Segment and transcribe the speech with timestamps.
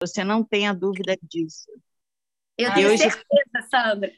[0.00, 1.70] Você não tenha dúvida disso.
[2.56, 4.12] Eu tenho Deus, certeza, Sandra.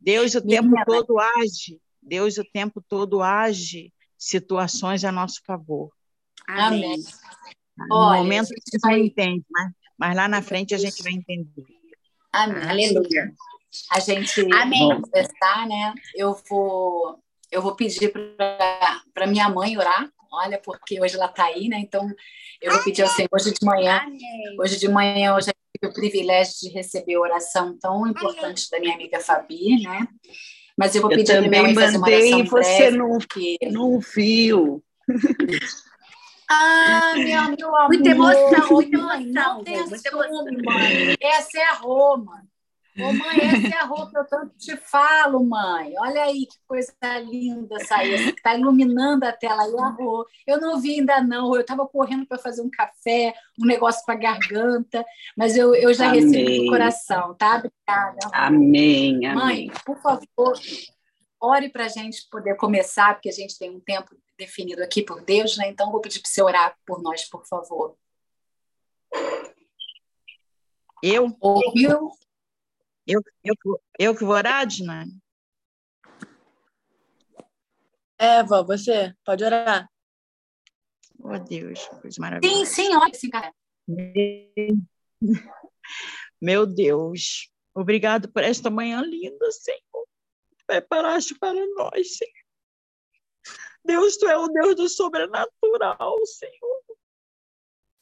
[0.00, 1.80] Deus o tempo todo age.
[2.00, 5.90] Deus o tempo todo age situações a nosso favor.
[6.46, 7.02] Amém.
[7.76, 8.92] No Olha, momento a gente vai...
[8.92, 11.64] não entende, mas, mas lá na frente a gente vai entender.
[12.32, 12.68] Amém.
[12.68, 13.34] Aleluia.
[13.90, 15.00] A gente Amém.
[15.00, 15.94] conversar, né?
[16.14, 17.18] Eu vou,
[17.50, 21.78] eu vou pedir para minha mãe orar, olha, porque hoje ela está aí, né?
[21.78, 22.08] Então
[22.60, 24.02] eu vou pedir ao Senhor hoje de manhã.
[24.58, 28.80] Hoje de manhã eu já tive o privilégio de receber a oração tão importante da
[28.80, 30.06] minha amiga Fabi, né?
[30.76, 33.58] Mas eu vou pedir eu também mandei você não, porque...
[33.70, 34.82] não viu.
[36.54, 37.88] Ah, meu, amor.
[37.88, 39.24] Muita emoção, muita emoção.
[39.24, 40.44] Não tem muita emoção.
[40.64, 41.16] mãe.
[41.18, 42.44] Essa é a Roma.
[42.98, 45.94] Ô, mãe, essa é a roupa eu tanto te falo, mãe.
[45.98, 48.14] Olha aí que coisa linda saiu.
[48.14, 50.26] Está iluminando a tela aí, a Rô.
[50.46, 51.54] Eu não vi ainda, não.
[51.54, 56.10] Eu estava correndo para fazer um café, um negócio para garganta, mas eu, eu já
[56.10, 56.20] amém.
[56.20, 57.56] recebi do coração, tá?
[57.56, 58.18] Obrigada.
[58.32, 59.34] Amém, amém.
[59.34, 60.58] Mãe, por favor,
[61.40, 65.22] ore para a gente poder começar, porque a gente tem um tempo definido aqui por
[65.22, 65.68] Deus, né?
[65.68, 67.96] Então, vou pedir para você orar por nós, por favor.
[71.02, 71.34] Eu?
[71.40, 72.10] Ouviu?
[73.06, 73.54] Eu, eu,
[73.98, 75.06] eu que vou orar, Dina?
[78.16, 79.90] Eva, você pode orar.
[81.18, 82.64] Oh, Deus, coisa maravilhosa.
[82.64, 83.52] Sim, sim, olha sim, cara.
[86.40, 90.06] Meu Deus, obrigado por esta manhã linda, Senhor.
[90.66, 92.32] Preparaste para nós, Senhor.
[93.84, 96.82] Deus, Tu é o Deus do sobrenatural, Senhor.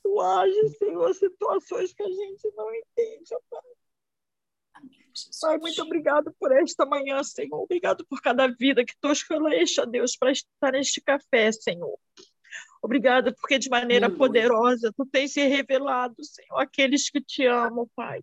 [0.02, 3.60] Tu age, Senhor, situações que a gente não entende, Pai.
[5.40, 7.62] Pai, muito obrigado por esta manhã, Senhor.
[7.62, 11.98] Obrigado por cada vida que tu escolheste, ó Deus, para estar neste café, Senhor.
[12.82, 14.16] Obrigada porque de maneira Sim.
[14.16, 18.22] poderosa tu tens se revelado, Senhor, aqueles que te amam, Pai.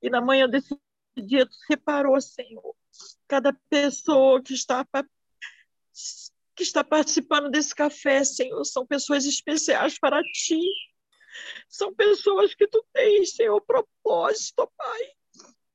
[0.00, 0.76] E na manhã desse
[1.16, 2.74] dia tu separou, Senhor,
[3.26, 4.86] cada pessoa que está
[6.54, 10.60] que está participando desse café, Senhor, são pessoas especiais para ti.
[11.68, 15.00] São pessoas que tu tens, Senhor, propósito, Pai.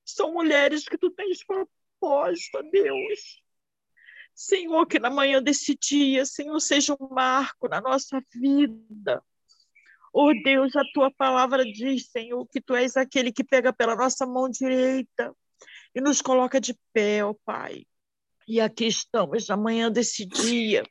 [0.05, 3.43] São mulheres que tu tens propósito, Deus.
[4.35, 9.23] Senhor, que na manhã desse dia, Senhor, seja um marco na nossa vida.
[10.11, 14.25] Oh Deus, a tua palavra diz, Senhor, que tu és aquele que pega pela nossa
[14.25, 15.35] mão direita
[15.95, 17.85] e nos coloca de pé, ó oh Pai.
[18.47, 20.83] E aqui estamos, na manhã desse dia,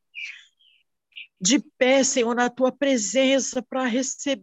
[1.40, 4.42] de pé, Senhor, na tua presença, para receber,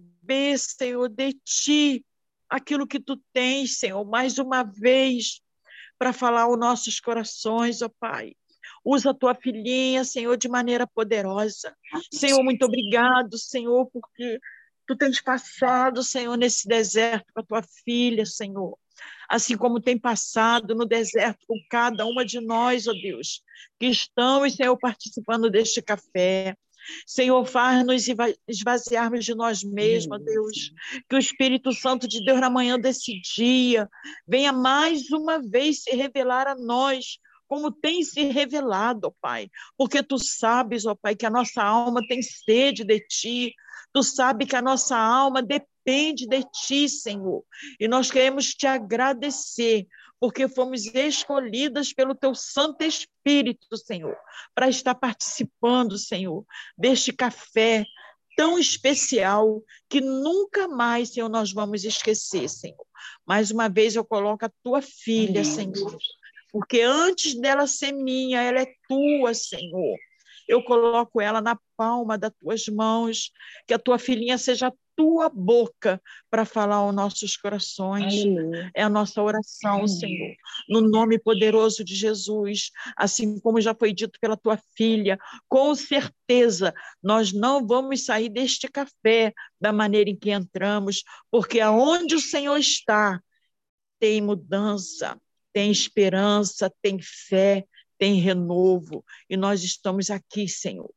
[0.58, 2.06] Senhor, de ti
[2.50, 5.42] aquilo que tu tens, Senhor, mais uma vez,
[5.98, 8.34] para falar aos nossos corações, ó Pai.
[8.84, 11.76] Usa a tua filhinha, Senhor, de maneira poderosa.
[12.12, 14.40] Senhor, muito obrigado, Senhor, porque
[14.88, 18.78] tu tens passado, Senhor, nesse deserto com a tua filha, Senhor.
[19.30, 23.44] Assim como tem passado no deserto com cada uma de nós, ó Deus,
[23.80, 26.56] que estamos, Senhor, participando deste café.
[27.06, 28.06] Senhor, faz-nos
[28.48, 30.72] esvaziarmos de nós mesmos, Deus.
[31.08, 33.90] Que o Espírito Santo de Deus, na manhã desse dia,
[34.28, 39.50] venha mais uma vez se revelar a nós, como tem se revelado, ó Pai.
[39.76, 43.54] Porque tu sabes, ó Pai, que a nossa alma tem sede de ti.
[43.92, 47.44] Tu sabes que a nossa alma depende de ti, Senhor.
[47.80, 49.88] E nós queremos te agradecer
[50.19, 54.18] porque fomos escolhidas pelo teu Santo Espírito, Senhor,
[54.53, 56.46] para estar participando, Senhor,
[56.78, 57.85] deste café
[58.35, 62.85] tão especial que nunca mais, Senhor, nós vamos esquecer, Senhor.
[63.25, 65.44] Mais uma vez eu coloco a tua filha.
[65.44, 65.97] Senhor,
[66.51, 69.97] porque antes dela ser minha, ela é tua, Senhor.
[70.47, 73.31] Eu coloco ela na palma das tuas mãos,
[73.68, 78.14] que a tua filhinha seja tua boca para falar aos nossos corações.
[78.14, 78.70] Aleluia.
[78.76, 79.88] É a nossa oração, Aleluia.
[79.88, 80.36] Senhor,
[80.68, 85.18] no nome poderoso de Jesus, assim como já foi dito pela tua filha,
[85.48, 91.01] com certeza nós não vamos sair deste café da maneira em que entramos,
[91.31, 93.24] porque aonde o Senhor está,
[94.00, 95.18] tem mudança,
[95.54, 97.66] tem esperança, tem fé,
[97.98, 100.94] tem renovo, e nós estamos aqui, Senhor,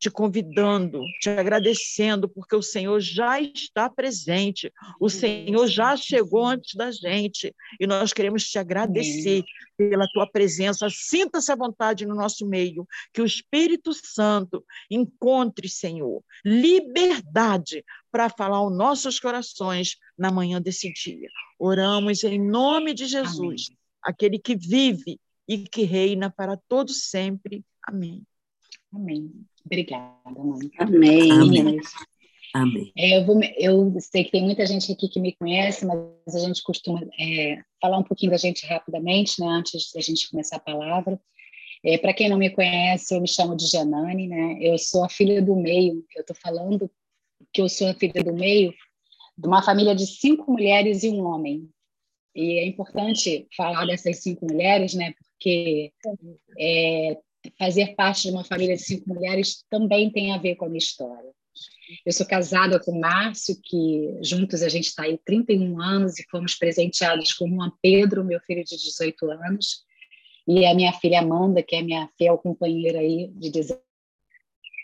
[0.00, 6.74] te convidando, te agradecendo, porque o Senhor já está presente, o Senhor já chegou antes
[6.74, 9.44] da gente, e nós queremos te agradecer
[9.76, 10.88] pela tua presença.
[10.90, 18.56] Sinta-se à vontade no nosso meio, que o Espírito Santo encontre, Senhor, liberdade para falar
[18.56, 21.28] aos nossos corações na manhã desse dia.
[21.58, 23.78] Oramos em nome de Jesus, Amém.
[24.02, 27.62] aquele que vive e que reina para todos sempre.
[27.86, 28.24] Amém.
[28.92, 29.30] Amém.
[29.70, 30.70] Obrigada, mãe.
[30.78, 31.30] Amém.
[31.30, 31.80] Amém.
[32.52, 32.92] Amém.
[32.98, 36.38] É, eu, vou, eu, sei que tem muita gente aqui que me conhece, mas a
[36.40, 40.60] gente costuma é, falar um pouquinho da gente rapidamente, né, antes da gente começar a
[40.60, 41.20] palavra.
[41.84, 44.58] É, Para quem não me conhece, eu me chamo de Janane, né?
[44.60, 46.04] Eu sou a filha do meio.
[46.14, 46.90] Eu estou falando
[47.52, 48.74] que eu sou a filha do meio
[49.38, 51.70] de uma família de cinco mulheres e um homem.
[52.34, 55.14] E é importante falar dessas cinco mulheres, né?
[55.18, 55.92] Porque
[56.58, 57.16] é,
[57.58, 60.78] fazer parte de uma família de cinco mulheres também tem a ver com a minha
[60.78, 61.30] história.
[62.06, 66.24] Eu sou casada com o Márcio, que juntos a gente está aí 31 anos e
[66.30, 69.84] fomos presenteados com Juan Pedro, meu filho de 18 anos,
[70.46, 73.50] e a minha filha Amanda, que é minha fiel companheira aí de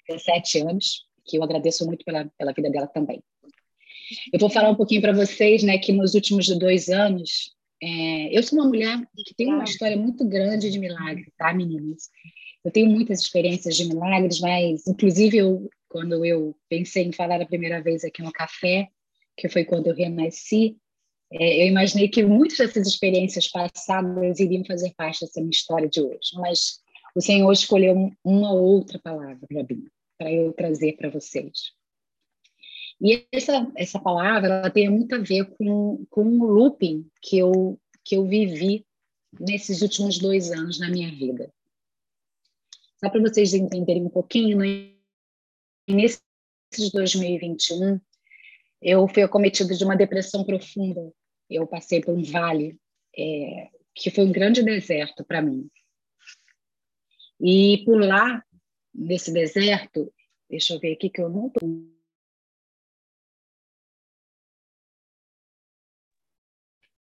[0.08, 3.22] 17 anos, que eu agradeço muito pela, pela vida dela também.
[4.32, 8.42] Eu vou falar um pouquinho para vocês, né, que nos últimos dois anos, é, eu
[8.42, 12.10] sou uma mulher que tem uma história muito grande de milagre, tá, meninas?
[12.66, 17.46] Eu tenho muitas experiências de milagres, mas, inclusive, eu, quando eu pensei em falar a
[17.46, 18.88] primeira vez aqui no café,
[19.36, 20.76] que foi quando eu renasci,
[21.32, 26.00] é, eu imaginei que muitas dessas experiências passadas iriam fazer parte dessa minha história de
[26.00, 26.80] hoje, mas
[27.14, 29.64] o Senhor escolheu uma outra palavra para
[30.18, 31.72] para eu trazer para vocês.
[33.00, 37.78] E essa, essa palavra ela tem muito a ver com, com o looping que eu,
[38.04, 38.84] que eu vivi
[39.38, 41.52] nesses últimos dois anos na minha vida.
[42.98, 44.94] Só para vocês entenderem um pouquinho, né?
[45.88, 46.20] nesse
[46.92, 48.00] 2021,
[48.80, 51.12] eu fui acometida de uma depressão profunda.
[51.48, 52.78] Eu passei por um vale
[53.16, 55.70] é, que foi um grande deserto para mim.
[57.40, 58.44] E por lá,
[58.94, 60.12] nesse deserto,
[60.48, 61.96] deixa eu ver aqui que eu não estou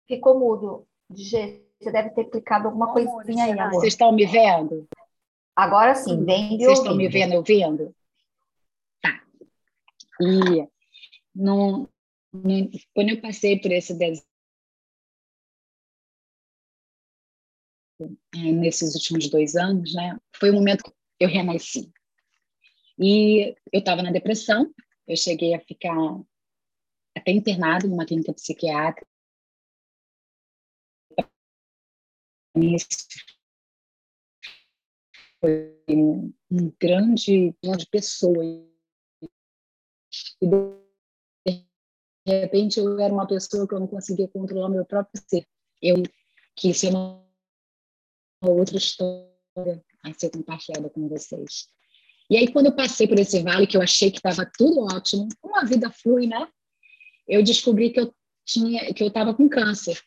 [0.08, 0.88] Ficou mudo.
[1.16, 3.80] G, você deve ter clicado alguma coisinha aí, amor.
[3.80, 4.88] Vocês estão me vendo?
[5.56, 7.96] Agora sim, vem Vocês estão me vendo, ouvindo?
[9.02, 9.24] Tá.
[10.20, 10.68] E
[11.36, 11.90] no,
[12.34, 14.28] no, quando eu passei por esse deserto,
[18.36, 21.92] é, nesses últimos dois anos, né, foi o momento que eu renasci.
[22.98, 24.74] E eu estava na depressão,
[25.08, 25.96] eu cheguei a ficar
[27.16, 29.08] até internado numa clínica psiquiátrica,
[35.44, 36.34] foi um,
[36.80, 38.46] grande de pessoa.
[38.46, 38.66] E
[42.26, 45.46] de repente eu era uma pessoa que eu não conseguia controlar meu próprio ser.
[45.82, 46.02] Eu
[46.56, 47.22] quis ser uma
[48.42, 51.68] outra história a ser compartilhada com vocês.
[52.30, 55.28] E aí, quando eu passei por esse vale, que eu achei que estava tudo ótimo,
[55.42, 56.50] como a vida flui, né?
[57.28, 60.02] Eu descobri que eu tinha, que eu estava com câncer.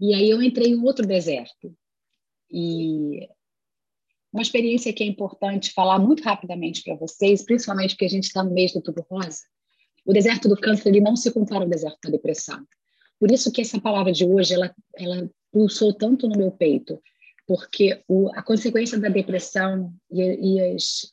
[0.00, 1.72] E aí eu entrei em outro deserto.
[2.50, 3.28] E
[4.34, 8.42] uma experiência que é importante falar muito rapidamente para vocês, principalmente porque a gente está
[8.42, 9.44] no mês do Tubo Rosa.
[10.04, 12.66] O deserto do câncer ele não se compara ao deserto da depressão.
[13.20, 17.00] Por isso que essa palavra de hoje ela, ela pulsou tanto no meu peito,
[17.46, 21.12] porque o, a consequência da depressão e, e as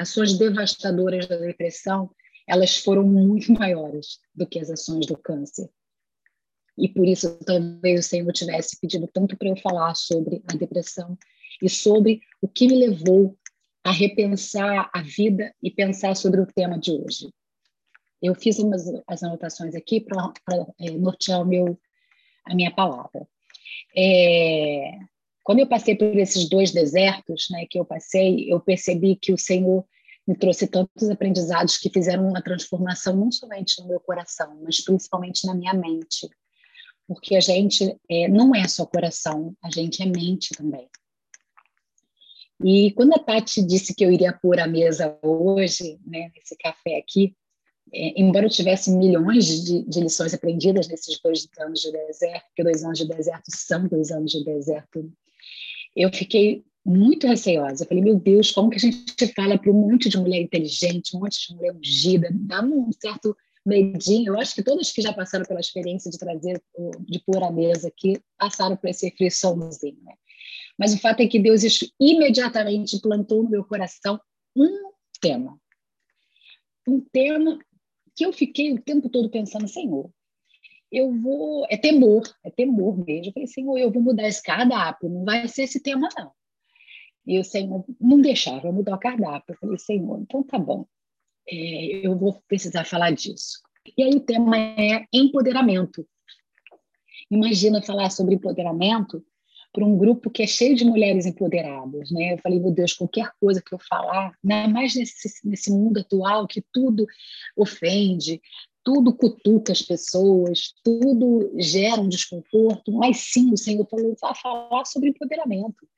[0.00, 2.10] ações devastadoras da depressão
[2.48, 5.68] elas foram muito maiores do que as ações do câncer.
[6.78, 11.18] E por isso, talvez o Senhor tivesse pedido tanto para eu falar sobre a depressão
[11.60, 13.36] e sobre o que me levou
[13.84, 17.32] a repensar a vida e pensar sobre o tema de hoje.
[18.22, 20.32] Eu fiz umas as anotações aqui para
[20.80, 21.78] é, nortear meu,
[22.44, 23.26] a minha palavra.
[23.96, 24.92] É,
[25.42, 29.38] quando eu passei por esses dois desertos né, que eu passei, eu percebi que o
[29.38, 29.84] Senhor
[30.24, 35.44] me trouxe tantos aprendizados que fizeram uma transformação não somente no meu coração, mas principalmente
[35.44, 36.28] na minha mente
[37.06, 40.88] porque a gente é, não é só coração, a gente é mente também.
[42.64, 46.96] E quando a Tati disse que eu iria pôr a mesa hoje, né, nesse café
[46.96, 47.34] aqui,
[47.92, 52.62] é, embora eu tivesse milhões de, de, lições aprendidas nesses dois anos de deserto, porque
[52.62, 55.12] dois anos de deserto são dois anos de deserto,
[55.94, 57.84] eu fiquei muito receosa.
[57.84, 61.16] Eu falei, meu Deus, como que a gente fala para um monte de mulher inteligente,
[61.16, 64.34] um monte de mulher ungida, dá um certo medinho.
[64.34, 66.60] Eu acho que todos que já passaram pela experiência de trazer,
[67.00, 70.14] de pôr a mesa aqui, passaram por esse friçãozinho, né?
[70.78, 71.62] Mas o fato é que Deus
[72.00, 74.20] imediatamente plantou no meu coração
[74.56, 75.58] um tema.
[76.86, 77.58] Um tema
[78.14, 80.10] que eu fiquei o tempo todo pensando, Senhor,
[80.90, 81.66] eu vou.
[81.70, 83.28] É temor, é temor mesmo.
[83.28, 86.32] Eu falei, Senhor, eu vou mudar esse cardápio, não vai ser esse tema, não.
[87.26, 89.54] E o Senhor não deixava mudar o cardápio.
[89.54, 90.86] Eu falei, Senhor, então tá bom
[91.48, 93.60] é, eu vou precisar falar disso.
[93.96, 96.06] E aí o tema é empoderamento.
[97.30, 99.24] Imagina falar sobre empoderamento
[99.72, 102.34] por um grupo que é cheio de mulheres empoderadas, né?
[102.34, 106.46] Eu falei, meu Deus, qualquer coisa que eu falar, ainda mais nesse, nesse mundo atual
[106.46, 107.06] que tudo
[107.56, 108.40] ofende,
[108.84, 114.84] tudo cutuca as pessoas, tudo gera um desconforto, mas sim, o Senhor falou, vai falar
[114.84, 115.88] sobre empoderamento.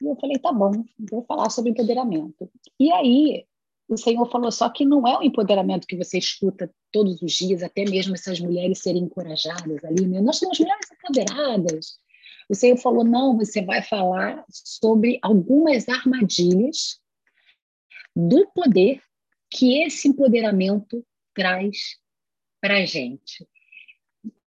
[0.00, 2.50] E eu falei, tá bom, vou falar sobre empoderamento.
[2.78, 3.44] E aí,
[3.88, 7.62] o Senhor falou só que não é o empoderamento que você escuta todos os dias,
[7.62, 10.20] até mesmo essas mulheres serem encorajadas ali, né?
[10.20, 11.98] Nós somos mulheres empoderadas,
[12.48, 17.00] o Senhor falou: não, você vai falar sobre algumas armadilhas
[18.14, 19.02] do poder
[19.50, 21.96] que esse empoderamento traz
[22.60, 23.46] para a gente.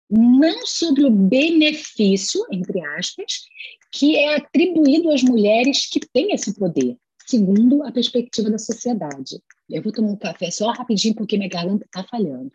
[0.09, 3.45] Não sobre o benefício, entre aspas,
[3.91, 9.43] que é atribuído às mulheres que têm esse poder, segundo a perspectiva da sociedade.
[9.69, 12.53] Eu vou tomar um café só rapidinho, porque minha garganta está falhando.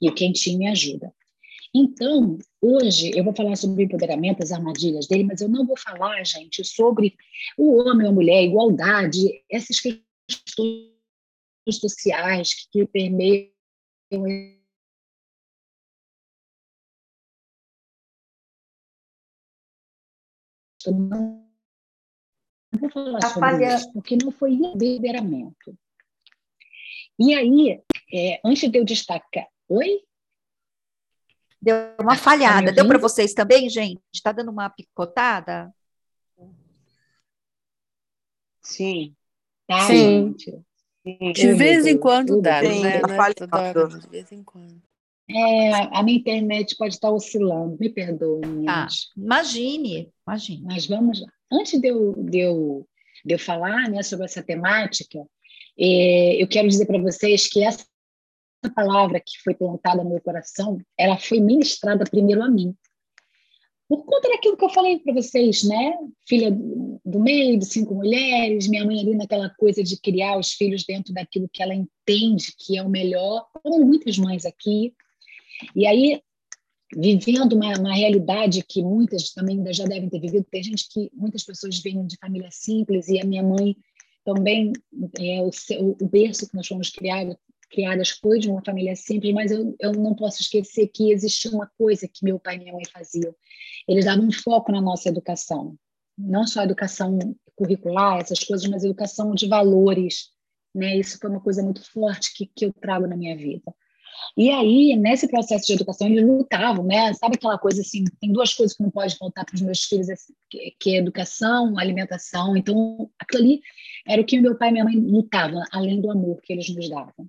[0.00, 1.12] E o quentinho me ajuda.
[1.74, 5.76] Então, hoje eu vou falar sobre o empoderamento, as armadilhas dele, mas eu não vou
[5.76, 7.16] falar, gente, sobre
[7.56, 10.92] o homem ou a mulher, igualdade, essas questões
[11.70, 13.50] sociais que permeiam
[20.90, 23.74] não vou falar tá sobre falhando.
[23.74, 25.78] isso, porque não foi empoderamento.
[27.18, 29.46] E aí, é, antes de eu destacar.
[29.68, 30.02] Oi?
[31.62, 32.72] Deu uma tá falhada.
[32.72, 34.00] Deu para vocês também, gente?
[34.12, 35.72] Está dando uma picotada?
[38.60, 39.14] Sim.
[39.68, 40.34] Tá, Sim.
[41.04, 43.00] De vez em quando dá, né?
[43.00, 44.82] Tá de vez em quando.
[45.30, 48.68] É, a minha internet pode estar oscilando, me perdoem.
[48.68, 50.62] Ah, imagine, imagine.
[50.64, 51.28] Mas vamos lá.
[51.50, 52.88] Antes de eu, de eu,
[53.24, 55.20] de eu falar né, sobre essa temática,
[55.78, 57.84] é, eu quero dizer para vocês que essa
[58.70, 62.74] palavra que foi plantada no meu coração, ela foi ministrada primeiro a mim.
[63.88, 65.98] Por conta daquilo que eu falei para vocês, né?
[66.26, 70.84] Filha do meio, de cinco mulheres, minha mãe ali naquela coisa de criar os filhos
[70.84, 74.94] dentro daquilo que ela entende que é o melhor, como muitas mães aqui.
[75.76, 76.22] E aí,
[76.96, 81.10] vivendo uma, uma realidade que muitas também ainda já devem ter vivido, tem gente que,
[81.12, 83.76] muitas pessoas vêm de família simples, e a minha mãe
[84.24, 84.72] também
[85.18, 85.50] é o,
[86.00, 87.36] o berço que nós fomos criados
[87.72, 91.68] criadas foi de uma família simples, mas eu, eu não posso esquecer que existia uma
[91.78, 93.34] coisa que meu pai e minha mãe faziam.
[93.88, 95.74] Eles davam um foco na nossa educação,
[96.16, 97.18] não só a educação
[97.56, 100.30] curricular, essas coisas, mas a educação de valores.
[100.74, 100.96] Né?
[100.96, 103.74] Isso foi uma coisa muito forte que, que eu trago na minha vida.
[104.36, 107.12] E aí, nesse processo de educação, eles lutavam, né?
[107.14, 110.06] Sabe aquela coisa assim, tem duas coisas que não pode faltar para os meus filhos,
[110.78, 112.56] que é educação, alimentação.
[112.56, 113.60] Então, aquilo ali
[114.06, 116.88] era o que meu pai e minha mãe lutavam, além do amor que eles nos
[116.88, 117.26] davam.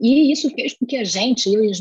[0.00, 1.78] E isso fez com que a gente, eu e as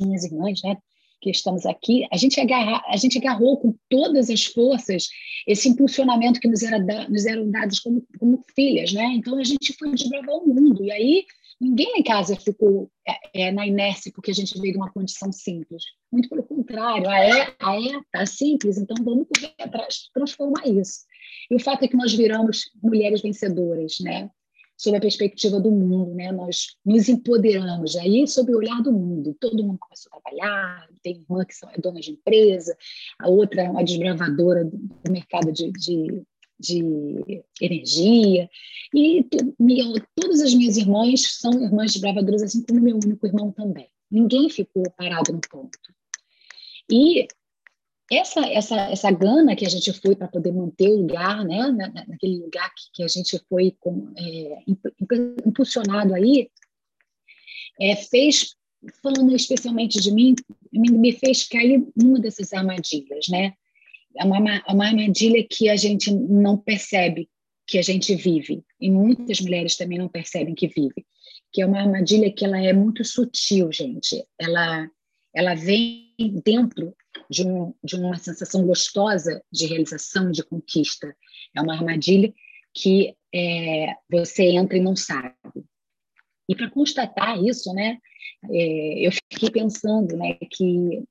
[0.00, 0.76] minhas irmãs, né,
[1.20, 5.08] que estamos aqui, a gente, agarra, a gente agarrou com todas as forças
[5.46, 9.04] esse impulsionamento que nos, era nos eram dados como, como filhas, né?
[9.14, 10.82] Então a gente foi desbravar o mundo.
[10.82, 11.24] E aí
[11.60, 15.30] ninguém em casa ficou é, é, na inércia porque a gente veio de uma condição
[15.30, 15.82] simples.
[16.10, 21.00] Muito pelo contrário, a é, a é tá simples, então vamos correr atrás, transformar isso.
[21.50, 24.30] E o fato é que nós viramos mulheres vencedoras, né?
[24.80, 26.32] Sob a perspectiva do mundo, né?
[26.32, 29.36] Nós nos empoderamos aí sob o olhar do mundo.
[29.38, 32.74] Todo mundo começou a trabalhar, tem irmã que é dona de empresa,
[33.18, 36.22] a outra é uma desbravadora do mercado de, de,
[36.58, 38.48] de energia.
[38.94, 39.26] E
[39.58, 39.84] minha,
[40.14, 43.90] todas as minhas irmãs são irmãs desbravadoras, assim como meu único irmão também.
[44.10, 45.78] Ninguém ficou parado no ponto.
[46.90, 47.28] E
[48.10, 51.70] essa, essa, essa gana que a gente foi para poder manter o lugar, né,
[52.08, 54.62] naquele lugar que, que a gente foi com, é,
[55.46, 56.50] impulsionado aí,
[57.80, 58.56] é, fez,
[59.02, 60.34] falando especialmente de mim,
[60.72, 63.54] me fez cair numa dessas armadilhas, né?
[64.16, 64.38] É uma,
[64.68, 67.28] uma armadilha que a gente não percebe
[67.66, 71.06] que a gente vive, e muitas mulheres também não percebem que vive,
[71.52, 74.24] que é uma armadilha que ela é muito sutil, gente.
[74.38, 74.90] Ela,
[75.34, 76.94] ela vem dentro
[77.28, 81.14] de, um, de uma sensação gostosa de realização, de conquista.
[81.54, 82.32] É uma armadilha
[82.74, 85.34] que é, você entra e não sabe.
[86.48, 87.98] E para constatar isso, né,
[88.50, 91.04] é, eu fiquei pensando né, que,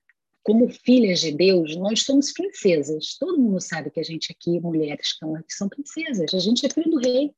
[0.44, 3.18] como filhas de Deus, nós somos princesas.
[3.18, 6.34] Todo mundo sabe que a gente aqui, mulheres que são princesas.
[6.34, 7.32] A gente é filho do rei.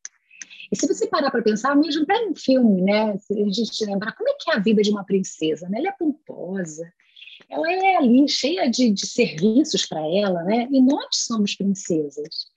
[0.71, 4.13] E se você parar para pensar, mesmo até no filme, né, se a gente lembrar
[4.13, 5.79] como é que é a vida de uma princesa, né?
[5.79, 6.91] Ela é pomposa,
[7.49, 10.67] ela é ali cheia de, de serviços para ela, né?
[10.71, 12.47] E nós somos princesas.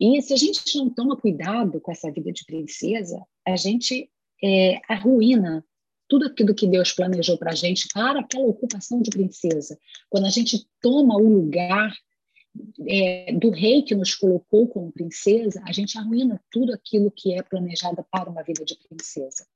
[0.00, 4.10] E se a gente não toma cuidado com essa vida de princesa, a gente
[4.42, 5.64] é, arruína
[6.08, 9.78] tudo aquilo que Deus planejou para a gente para aquela ocupação de princesa.
[10.10, 11.94] Quando a gente toma o lugar
[12.86, 17.42] é, do rei que nos colocou como princesa, a gente arruina tudo aquilo que é
[17.42, 19.46] planejado para uma vida de princesa.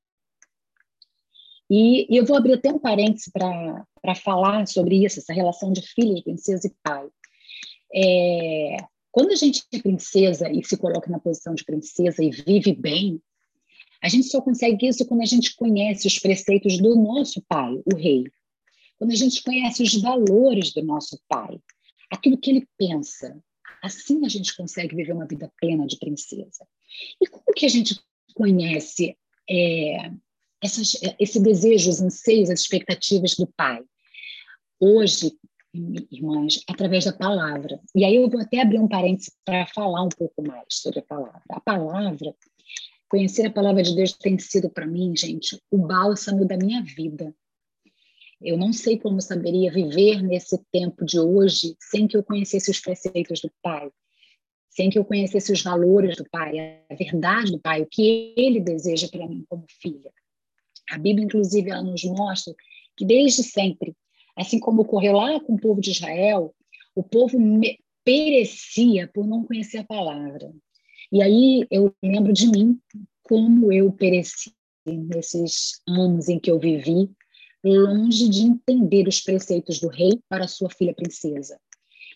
[1.69, 5.81] E, e eu vou abrir até um parêntese para falar sobre isso, essa relação de
[5.81, 7.07] filha, princesa e pai.
[7.93, 8.77] É,
[9.11, 13.21] quando a gente é princesa e se coloca na posição de princesa e vive bem,
[14.01, 17.95] a gente só consegue isso quando a gente conhece os preceitos do nosso pai, o
[17.95, 18.23] rei.
[18.97, 21.59] Quando a gente conhece os valores do nosso pai,
[22.11, 23.37] aquilo que ele pensa.
[23.81, 26.67] Assim a gente consegue viver uma vida plena de princesa.
[27.21, 27.99] E como que a gente
[28.35, 29.17] conhece
[29.49, 30.11] é,
[30.61, 33.81] essas, esse desejo, os anseios, as expectativas do pai?
[34.79, 35.31] Hoje,
[36.11, 37.79] irmãs, através da palavra.
[37.95, 41.03] E aí eu vou até abrir um parênteses para falar um pouco mais sobre a
[41.03, 41.43] palavra.
[41.49, 42.35] A palavra
[43.09, 47.33] Conhecer a palavra de Deus tem sido para mim, gente, o bálsamo da minha vida.
[48.41, 52.79] Eu não sei como saberia viver nesse tempo de hoje sem que eu conhecesse os
[52.79, 53.89] preceitos do Pai,
[54.69, 56.57] sem que eu conhecesse os valores do Pai,
[56.89, 60.11] a verdade do Pai, o que Ele deseja para mim como filha.
[60.89, 62.53] A Bíblia, inclusive, ela nos mostra
[62.95, 63.95] que desde sempre,
[64.35, 66.55] assim como ocorreu lá com o povo de Israel,
[66.95, 67.37] o povo
[68.03, 70.51] perecia por não conhecer a palavra.
[71.11, 72.79] E aí eu lembro de mim,
[73.23, 74.53] como eu pereci
[74.85, 77.09] nesses anos em que eu vivi,
[77.63, 81.59] longe de entender os preceitos do rei para sua filha princesa.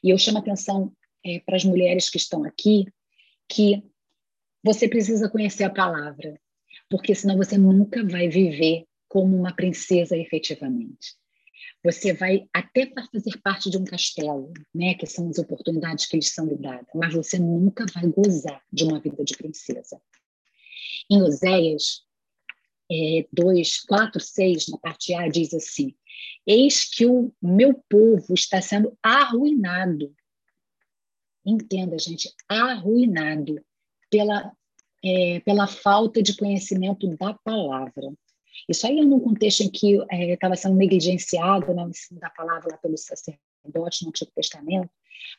[0.04, 0.94] E eu chamo a atenção
[1.26, 2.86] é, para as mulheres que estão aqui
[3.48, 3.84] que
[4.64, 6.40] você precisa conhecer a palavra,
[6.90, 11.16] porque senão você nunca vai viver como uma princesa efetivamente.
[11.84, 16.34] Você vai até fazer parte de um castelo, né, que são as oportunidades que eles
[16.34, 20.02] são dadas, mas você nunca vai gozar de uma vida de princesa.
[21.10, 22.06] Em Oséias
[22.94, 25.96] é, 2, 4, 6, na parte A, diz assim:
[26.46, 30.14] Eis que o meu povo está sendo arruinado.
[31.46, 33.60] Entenda, gente, arruinado
[34.10, 34.54] pela,
[35.04, 38.14] é, pela falta de conhecimento da palavra.
[38.70, 42.30] Isso aí é num contexto em que estava é, sendo negligenciado né, o ensino da
[42.30, 44.90] palavra lá pelos sacerdotes no Antigo Testamento.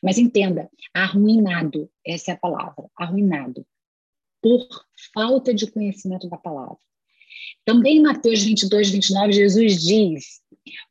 [0.03, 3.65] Mas entenda, arruinado, essa é a palavra, arruinado,
[4.41, 4.67] por
[5.13, 6.77] falta de conhecimento da palavra.
[7.63, 10.41] Também em Mateus 22, 29, Jesus diz: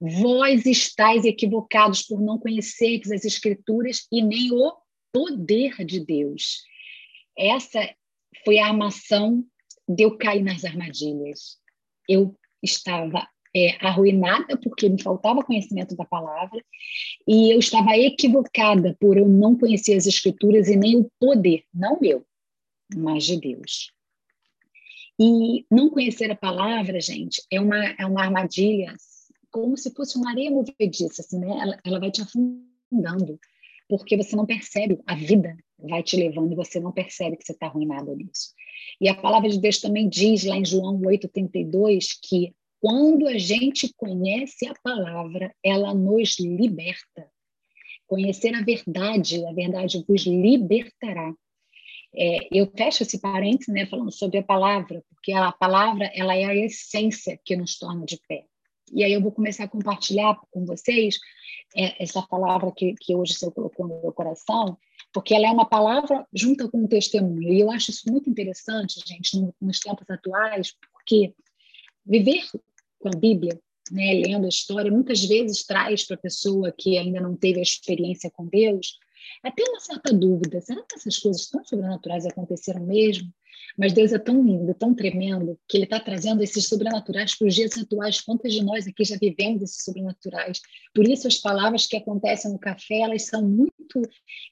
[0.00, 4.72] Vós estáis equivocados por não conhecerdes as Escrituras e nem o
[5.12, 6.62] poder de Deus.
[7.36, 7.88] Essa
[8.44, 9.44] foi a armação
[9.88, 11.58] de eu cair nas armadilhas
[12.08, 16.62] eu estava é, arruinada porque me faltava conhecimento da palavra
[17.26, 21.98] e eu estava equivocada por eu não conhecer as escrituras e nem o poder, não
[22.00, 22.24] meu,
[22.94, 23.92] mas de Deus.
[25.18, 28.94] E não conhecer a palavra, gente, é uma, é uma armadilha
[29.50, 31.46] como se fosse uma areia movediça, assim, né?
[31.46, 33.38] ela, ela vai te afundando,
[33.88, 37.52] porque você não percebe, a vida vai te levando e você não percebe que você
[37.52, 38.52] está arruinado nisso.
[39.00, 43.92] E a palavra de Deus também diz lá em João 8,32 que quando a gente
[43.96, 47.30] conhece a palavra, ela nos liberta.
[48.06, 51.32] Conhecer a verdade, a verdade vos libertará.
[52.16, 56.44] É, eu fecho esse parênteses, né, falando sobre a palavra, porque a palavra ela é
[56.44, 58.44] a essência que nos torna de pé.
[58.92, 61.18] E aí eu vou começar a compartilhar com vocês
[61.76, 64.78] é, essa palavra que, que hoje o Senhor colocou no meu coração,
[65.12, 67.52] porque ela é uma palavra junto com um testemunho.
[67.52, 71.34] E eu acho isso muito interessante, gente, nos tempos atuais, porque
[72.06, 72.44] viver
[73.00, 73.58] com a Bíblia,
[73.90, 77.62] né, lendo a história, muitas vezes traz para a pessoa que ainda não teve a
[77.62, 78.98] experiência com Deus
[79.44, 83.32] até uma certa dúvida: será que essas coisas tão sobrenaturais aconteceram mesmo?
[83.76, 87.54] Mas Deus é tão lindo, tão tremendo, que Ele está trazendo esses sobrenaturais para os
[87.54, 88.20] dias atuais.
[88.20, 90.60] Quantas de nós aqui já vivemos esses sobrenaturais?
[90.94, 94.02] Por isso, as palavras que acontecem no café, elas são muito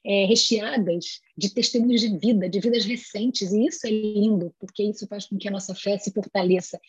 [0.04, 3.52] é, recheadas de testemunhos de vida, de vidas recentes.
[3.52, 6.80] E isso é lindo, porque isso faz com que a nossa fé se fortaleça.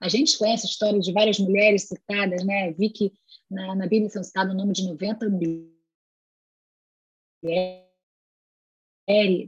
[0.00, 2.72] A gente conhece a história de várias mulheres citadas, né?
[2.72, 3.12] Vi que
[3.50, 5.28] na, na Bíblia são citados o nome de 90
[7.42, 7.92] mulheres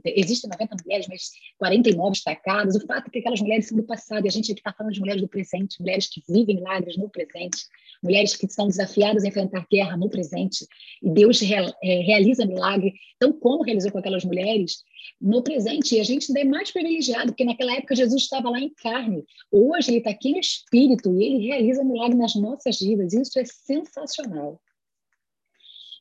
[0.05, 2.75] existem 90 mulheres, mas 49 destacadas.
[2.75, 4.93] O fato é que aquelas mulheres são do passado e a gente aqui está falando
[4.93, 7.63] de mulheres do presente, mulheres que vivem milagres no presente,
[8.03, 10.65] mulheres que são desafiadas a enfrentar guerra no presente.
[11.01, 14.83] E Deus é, realiza milagre, então como realizou com aquelas mulheres
[15.21, 15.95] no presente.
[15.95, 19.23] E a gente ainda é mais privilegiado, porque naquela época Jesus estava lá em carne.
[19.51, 23.13] Hoje ele está aqui em espírito e ele realiza milagre nas nossas vidas.
[23.13, 24.59] Isso é sensacional.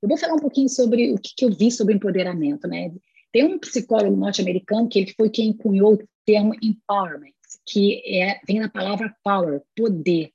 [0.05, 2.93] Eu vou falar um pouquinho sobre o que, que eu vi sobre empoderamento, né?
[3.33, 7.33] Tem um psicólogo norte-americano que ele foi quem cunhou o termo empowerment,
[7.65, 10.31] que é, vem da palavra power, poder.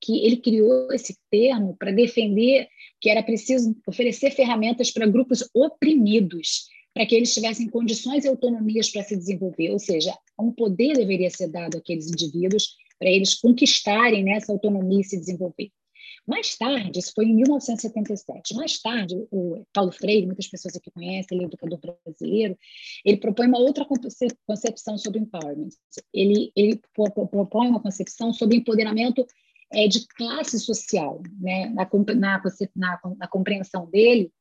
[0.00, 2.66] que ele criou esse termo para defender
[2.98, 6.64] que era preciso oferecer ferramentas para grupos oprimidos,
[6.94, 11.28] para que eles tivessem condições e autonomias para se desenvolver, ou seja, um poder deveria
[11.28, 15.70] ser dado àqueles indivíduos para eles conquistarem né, essa autonomia e se desenvolver.
[16.26, 21.36] Mais tarde, isso foi em 1977, mais tarde, o Paulo Freire, muitas pessoas aqui conhecem,
[21.36, 22.58] ele é educador brasileiro,
[23.04, 23.86] ele propõe uma outra
[24.46, 25.68] concepção sobre empowerment.
[26.14, 29.26] Ele, ele propõe uma concepção sobre empoderamento
[29.70, 31.22] é, de classe social.
[31.38, 31.66] Né?
[31.66, 32.42] Na, na,
[32.74, 34.32] na, na compreensão dele,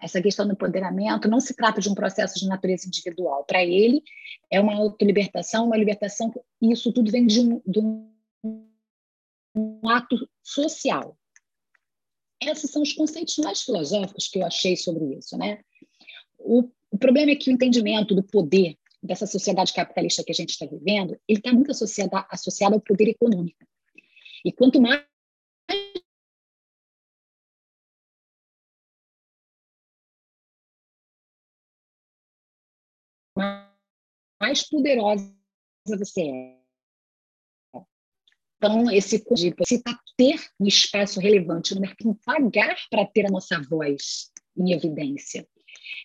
[0.00, 3.44] essa questão do empoderamento não se trata de um processo de natureza individual.
[3.44, 4.02] Para ele,
[4.50, 8.10] é uma autolibertação, uma libertação, e isso tudo vem de um, de um,
[9.54, 11.16] um ato social.
[12.40, 15.36] Esses são os conceitos mais filosóficos que eu achei sobre isso.
[15.36, 15.62] Né?
[16.38, 20.50] O, o problema é que o entendimento do poder dessa sociedade capitalista que a gente
[20.50, 23.58] está vivendo, ele está muito associado, associado ao poder econômico.
[24.44, 25.04] E quanto mais
[34.40, 35.34] mais poderosa
[35.86, 36.65] você é.
[38.56, 39.54] Então, esse de
[40.16, 45.46] ter um espaço relevante no mercado, pagar para ter a nossa voz em evidência.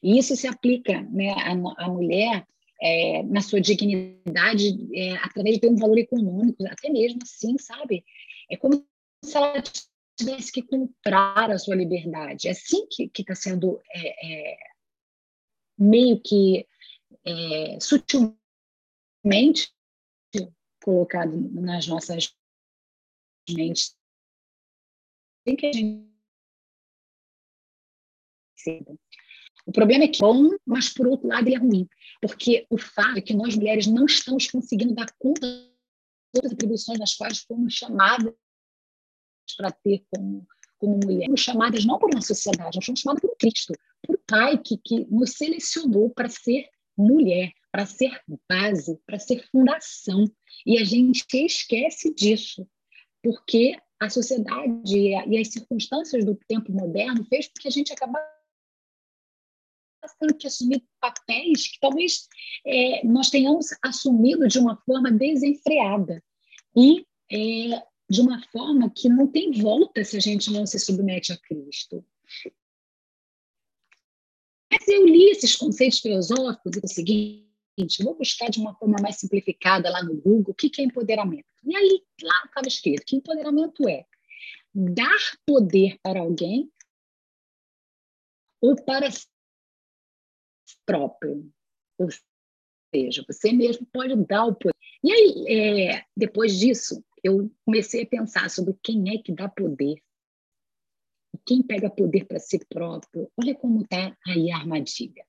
[0.03, 1.51] E isso se aplica né, à,
[1.85, 2.45] à mulher
[2.81, 8.03] é, na sua dignidade é, através de ter um valor econômico, até mesmo assim, sabe?
[8.49, 8.85] É como
[9.23, 9.63] se ela
[10.17, 12.47] tivesse que comprar a sua liberdade.
[12.47, 14.57] É assim que está sendo é, é,
[15.77, 16.67] meio que
[17.25, 19.71] é, sutilmente
[20.83, 22.33] colocado nas nossas
[23.49, 23.95] mentes.
[25.43, 26.11] Tem que a gente
[29.65, 31.87] o problema é que é bom, mas por outro lado ele é ruim,
[32.21, 35.47] porque o fato é que nós mulheres não estamos conseguindo dar conta
[36.33, 38.33] das atribuições nas quais fomos chamadas
[39.57, 40.47] para ter como,
[40.79, 41.25] como mulher.
[41.25, 45.05] Fomos chamadas não por uma sociedade, nós fomos chamadas por Cristo, por Pai que, que
[45.05, 50.25] nos selecionou para ser mulher, para ser base, para ser fundação.
[50.65, 52.67] E a gente esquece disso,
[53.23, 58.31] porque a sociedade e as circunstâncias do tempo moderno fez com que a gente acabasse
[60.19, 62.27] tendo que assumir papéis que talvez
[62.65, 66.23] é, nós tenhamos assumido de uma forma desenfreada.
[66.75, 71.31] E é, de uma forma que não tem volta se a gente não se submete
[71.31, 72.03] a Cristo.
[74.71, 79.17] Mas eu li esses conceitos filosóficos e o seguinte, vou buscar de uma forma mais
[79.17, 81.50] simplificada lá no Google o que é empoderamento.
[81.63, 84.05] E aí lá estava escrito que empoderamento é
[84.73, 86.71] dar poder para alguém
[88.61, 89.27] ou para si
[90.85, 91.51] próprio.
[91.97, 92.09] Ou
[92.93, 94.75] seja, você mesmo pode dar o poder.
[95.03, 100.01] E aí, é, depois disso, eu comecei a pensar sobre quem é que dá poder.
[101.45, 103.31] Quem pega poder para si próprio.
[103.37, 105.25] Olha como está aí a armadilha.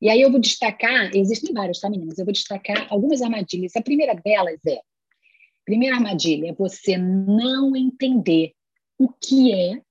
[0.00, 2.18] E aí eu vou destacar, existem várias, tá, meninas?
[2.18, 3.74] Eu vou destacar algumas armadilhas.
[3.74, 4.80] A primeira delas é,
[5.64, 8.54] primeira armadilha é você não entender
[8.98, 9.82] o que é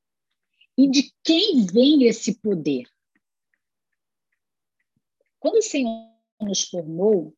[0.78, 2.84] e de quem vem esse poder.
[5.40, 6.10] Quando o Senhor
[6.42, 7.36] nos formou,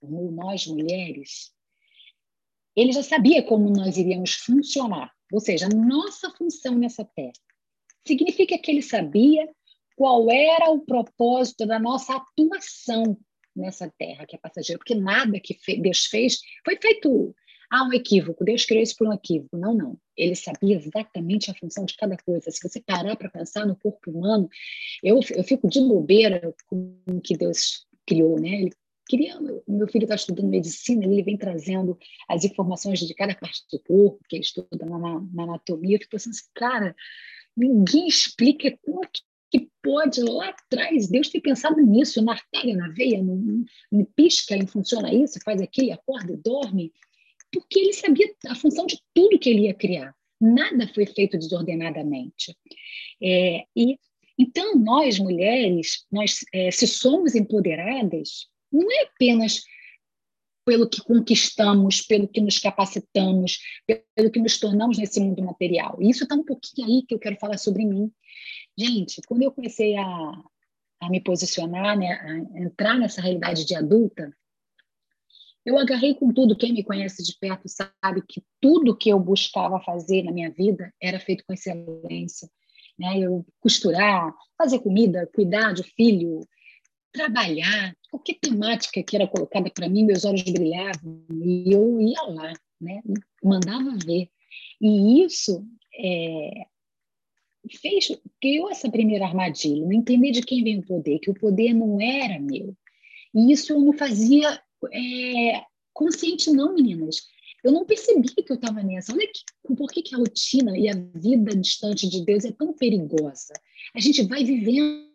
[0.00, 1.52] formou nós mulheres,
[2.74, 7.32] ele já sabia como nós iríamos funcionar, ou seja, a nossa função nessa terra.
[8.06, 9.48] Significa que ele sabia
[9.96, 13.18] qual era o propósito da nossa atuação
[13.56, 17.34] nessa terra que é passageira, porque nada que Deus fez foi feito
[17.70, 19.56] ah, um equívoco, Deus criou isso por um equívoco.
[19.56, 19.98] Não, não.
[20.16, 22.50] Ele sabia exatamente a função de cada coisa.
[22.50, 24.48] Se você parar para pensar no corpo humano,
[25.02, 28.62] eu, eu fico de bobeira com o que Deus criou, né?
[28.62, 28.72] Ele
[29.08, 33.80] queria, meu filho está estudando medicina, ele vem trazendo as informações de cada parte do
[33.80, 36.94] corpo, que ele estuda na, na anatomia, eu fico pensando assim, cara,
[37.56, 39.22] ninguém explica como que,
[39.58, 44.56] que pode lá atrás Deus ter pensado nisso, na artéria, na veia, no, no pisca
[44.56, 46.92] e funciona isso, faz aquilo, acorda e dorme,
[47.52, 50.14] porque ele sabia a função de tudo que ele ia criar.
[50.40, 52.54] Nada foi feito desordenadamente.
[53.22, 53.98] É, e
[54.38, 59.62] então nós mulheres, nós é, se somos empoderadas, não é apenas
[60.66, 65.96] pelo que conquistamos, pelo que nos capacitamos, pelo que nos tornamos nesse mundo material.
[66.02, 68.10] E isso está um pouquinho aí que eu quero falar sobre mim.
[68.78, 70.42] Gente, quando eu comecei a,
[71.00, 74.34] a me posicionar, né, a entrar nessa realidade de adulta,
[75.64, 76.56] eu agarrei com tudo.
[76.56, 80.94] Quem me conhece de perto sabe que tudo que eu buscava fazer na minha vida
[81.02, 82.48] era feito com excelência.
[82.96, 83.18] Né?
[83.18, 86.40] Eu costurar, fazer comida, cuidar do filho,
[87.12, 92.52] trabalhar, qualquer temática que era colocada para mim, meus olhos brilhavam e eu ia lá,
[92.80, 93.02] né?
[93.42, 94.30] mandava ver.
[94.80, 95.66] E isso
[95.98, 96.66] é,
[97.68, 98.08] fez,
[98.40, 102.00] criou essa primeira armadilha, não entender de quem vem o poder, que o poder não
[102.00, 102.76] era meu.
[103.34, 104.60] E isso eu não fazia
[104.92, 107.28] é, consciente, não, meninas.
[107.64, 109.12] Eu não percebia que eu estava nessa.
[109.12, 112.72] Olha que, por que, que a rotina e a vida distante de Deus é tão
[112.72, 113.52] perigosa.
[113.94, 115.06] A gente vai vivendo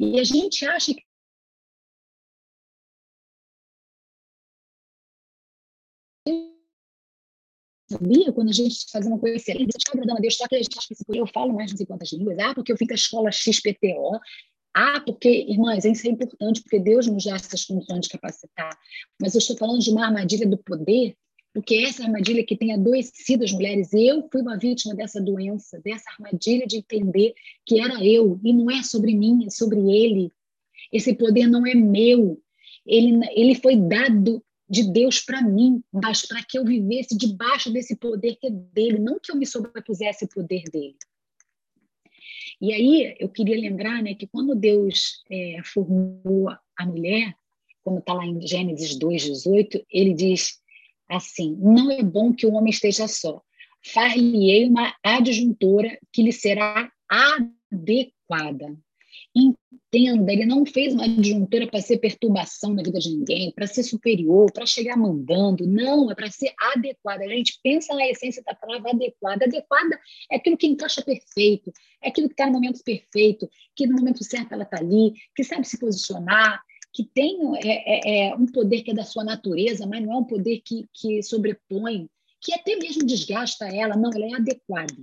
[0.00, 1.02] e a gente acha que
[7.88, 8.32] sabia?
[8.32, 10.76] Quando a gente faz uma coisa excelente, a gente a Deus, só que a gente
[11.14, 12.38] eu falo mais não sei quantas línguas.
[12.38, 14.20] Ah, porque eu fiz a escola XPTO.
[14.74, 18.76] Ah, porque, irmãs, isso é importante, porque Deus nos dá essas condições de capacitar.
[19.20, 21.16] Mas eu estou falando de uma armadilha do poder,
[21.54, 26.10] porque essa armadilha que tem adoecido as mulheres, eu fui uma vítima dessa doença, dessa
[26.10, 27.32] armadilha de entender
[27.64, 30.30] que era eu, e não é sobre mim, é sobre ele.
[30.92, 32.38] Esse poder não é meu,
[32.86, 37.96] ele, ele foi dado de Deus para mim, mas para que eu vivesse debaixo desse
[37.96, 40.96] poder que é dele, não que eu me sobrepusesse o poder dele.
[42.60, 47.34] E aí eu queria lembrar né, que quando Deus é, formou a mulher,
[47.82, 50.60] como está lá em Gênesis 2,18, ele diz
[51.08, 53.42] assim: Não é bom que o homem esteja só.
[53.84, 58.76] Far-lhe-ei uma adjuntora que lhe será adequada.
[59.96, 63.82] Entenda, ele não fez uma adjuntura para ser perturbação na vida de ninguém, para ser
[63.82, 65.66] superior, para chegar mandando.
[65.66, 67.24] Não, é para ser adequada.
[67.24, 69.46] A gente pensa na essência da palavra adequada.
[69.46, 69.98] Adequada
[70.30, 74.22] é aquilo que encaixa perfeito, é aquilo que está no momento perfeito, que no momento
[74.22, 76.60] certo ela está ali, que sabe se posicionar,
[76.92, 80.16] que tem é, é, é, um poder que é da sua natureza, mas não é
[80.18, 82.06] um poder que, que sobrepõe,
[82.42, 83.96] que até mesmo desgasta ela.
[83.96, 84.94] Não, ela é adequada.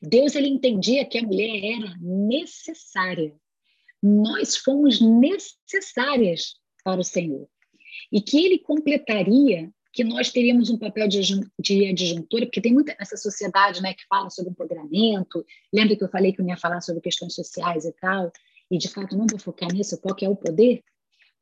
[0.00, 3.34] Deus ele entendia que a mulher era necessária.
[4.02, 7.48] Nós fomos necessárias para o Senhor.
[8.12, 11.20] E que ele completaria que nós teríamos um papel de,
[11.58, 15.44] de adjuntora, porque tem muita essa sociedade né, que fala sobre empoderamento.
[15.72, 18.30] Lembra que eu falei que eu ia falar sobre questões sociais e tal?
[18.70, 20.84] E de fato não vou focar nisso, qual que é o poder?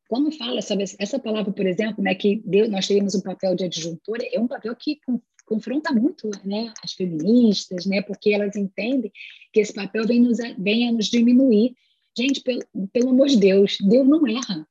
[0.07, 3.65] Quando fala, sabe, essa palavra, por exemplo, né, que Deus, nós teríamos um papel de
[3.65, 4.99] adjuntora, é um papel que
[5.45, 9.11] confronta muito né, as feministas, né, porque elas entendem
[9.51, 11.75] que esse papel vem, nos, vem a nos diminuir.
[12.17, 14.67] Gente, pelo, pelo amor de Deus, Deus não erra.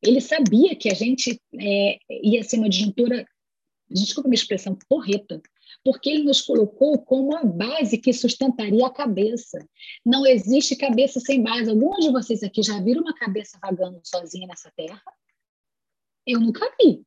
[0.00, 3.26] Ele sabia que a gente é, ia ser uma disjuntura,
[3.90, 5.42] desculpa a minha expressão, porreta,
[5.82, 9.58] porque ele nos colocou como a base que sustentaria a cabeça.
[10.04, 11.68] Não existe cabeça sem base.
[11.68, 15.02] Alguns de vocês aqui já viram uma cabeça vagando sozinha nessa terra?
[16.24, 17.02] Eu nunca vi.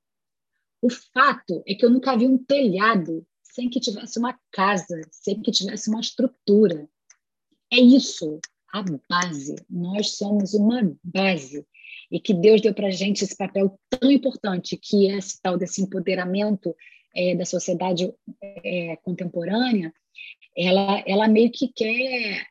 [0.81, 5.41] O fato é que eu nunca vi um telhado sem que tivesse uma casa, sem
[5.41, 6.87] que tivesse uma estrutura.
[7.71, 8.39] É isso,
[8.79, 9.55] a base.
[9.69, 11.65] Nós somos uma base.
[12.11, 15.57] E que Deus deu para a gente esse papel tão importante, que é esse tal
[15.57, 16.75] desse empoderamento
[17.15, 19.93] é, da sociedade é, contemporânea,
[20.55, 22.47] ela, ela meio que quer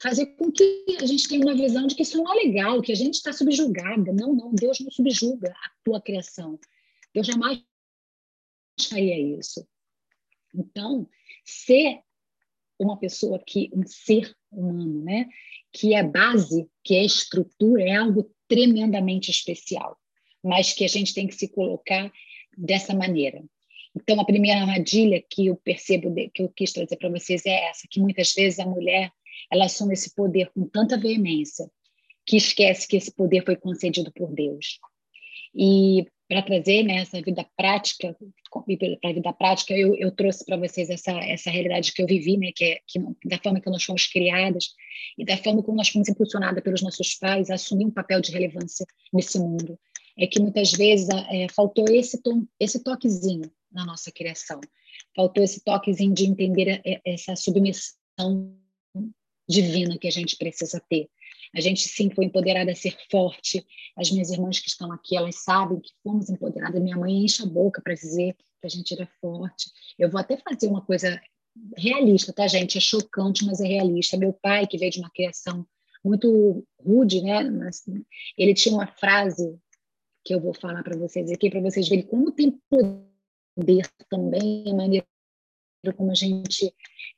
[0.00, 2.92] fazer com que a gente tenha uma visão de que isso não é legal, que
[2.92, 4.12] a gente está subjugada.
[4.12, 6.58] Não, não, Deus não subjuga a tua criação.
[7.12, 7.62] Deus jamais
[8.88, 9.66] faria isso.
[10.54, 11.08] Então,
[11.44, 12.00] ser
[12.78, 15.28] uma pessoa que, um ser humano, né,
[15.72, 19.96] que é base, que é estrutura, é algo tremendamente especial,
[20.42, 22.12] mas que a gente tem que se colocar
[22.56, 23.42] dessa maneira.
[23.94, 27.88] Então, a primeira armadilha que eu percebo, que eu quis trazer para vocês é essa,
[27.90, 29.12] que muitas vezes a mulher,
[29.50, 31.70] ela assume esse poder com tanta veemência,
[32.24, 34.78] que esquece que esse poder foi concedido por Deus.
[35.54, 38.16] E para trazer né, essa vida prática,
[38.52, 42.36] para a vida prática, eu, eu trouxe para vocês essa, essa realidade que eu vivi,
[42.36, 44.68] né, que, é, que da forma que nós fomos criadas
[45.18, 48.30] e da forma como nós fomos impulsionadas pelos nossos pais a assumir um papel de
[48.30, 49.76] relevância nesse mundo.
[50.16, 54.60] É que muitas vezes é, faltou esse, tom, esse toquezinho na nossa criação,
[55.16, 58.54] faltou esse toquezinho de entender essa submissão
[59.48, 61.08] divina que a gente precisa ter
[61.54, 63.64] a gente sim foi empoderada a ser forte.
[63.96, 66.80] As minhas irmãs que estão aqui, elas sabem que fomos empoderadas.
[66.80, 69.70] Minha mãe enche a boca para dizer que a gente era forte.
[69.98, 71.20] Eu vou até fazer uma coisa
[71.76, 72.78] realista, tá, gente?
[72.78, 74.16] É chocante, mas é realista.
[74.16, 75.66] Meu pai, que veio de uma criação
[76.04, 77.40] muito rude, né?
[78.38, 79.58] Ele tinha uma frase
[80.24, 84.74] que eu vou falar para vocês aqui, para vocês verem como tem poder também a
[84.74, 85.06] maneira
[85.96, 86.72] como a gente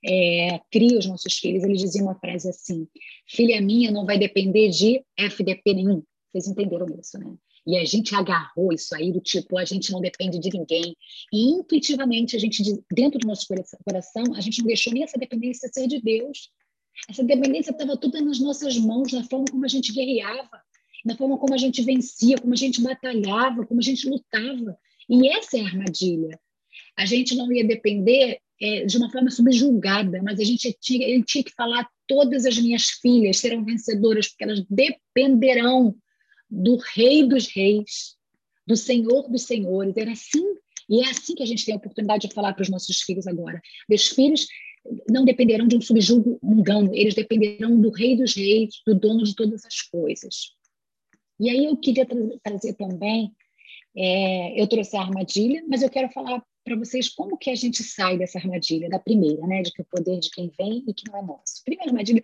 [0.05, 2.87] é, cria os nossos filhos, ele dizia uma frase assim:
[3.27, 6.03] filha minha não vai depender de FDP nenhum.
[6.31, 7.35] Vocês entenderam isso, né?
[7.66, 10.96] E a gente agarrou isso aí do tipo, a gente não depende de ninguém.
[11.33, 13.46] E intuitivamente, a gente, dentro do nosso
[13.85, 16.51] coração, a gente não deixou nem essa dependência ser de Deus.
[17.09, 20.61] Essa dependência estava toda nas nossas mãos, na forma como a gente guerreava,
[21.05, 24.77] na forma como a gente vencia, como a gente batalhava, como a gente lutava.
[25.09, 26.38] E essa é a armadilha.
[26.96, 31.25] a gente não ia depender é, de uma forma subjulgada, mas a gente tinha, ele
[31.25, 35.96] tinha que falar: todas as minhas filhas serão vencedoras, porque elas dependerão
[36.48, 38.16] do Rei dos Reis,
[38.64, 39.96] do Senhor dos Senhores.
[39.96, 40.44] Era assim,
[40.88, 43.27] e é assim que a gente tem a oportunidade de falar para os nossos filhos
[43.27, 43.61] agora.
[43.88, 44.46] Meus filhos
[45.11, 49.35] não dependerão de um subjugo mundano, eles dependerão do Rei dos Reis, do dono de
[49.35, 50.53] todas as coisas.
[51.40, 53.33] E aí eu queria tra trazer também,
[53.96, 57.83] é, eu trouxe a armadilha, mas eu quero falar para vocês como que a gente
[57.83, 61.11] sai dessa armadilha, da primeira, né, de que o poder de quem vem e que
[61.11, 61.62] não é nosso.
[61.64, 62.22] Primeira armadilha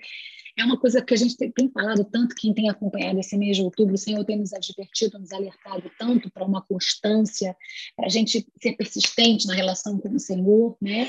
[0.56, 3.56] é uma coisa que a gente tem, tem falado tanto, quem tem acompanhado esse mês
[3.56, 7.56] de outubro, o Senhor tem nos advertido, nos alertado tanto para uma constância,
[7.96, 11.08] para a gente ser persistente na relação com o Senhor, né?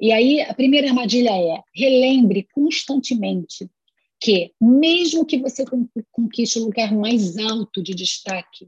[0.00, 3.68] E aí, a primeira armadilha é relembre constantemente
[4.20, 5.64] que, mesmo que você
[6.12, 8.66] conquiste o lugar mais alto de destaque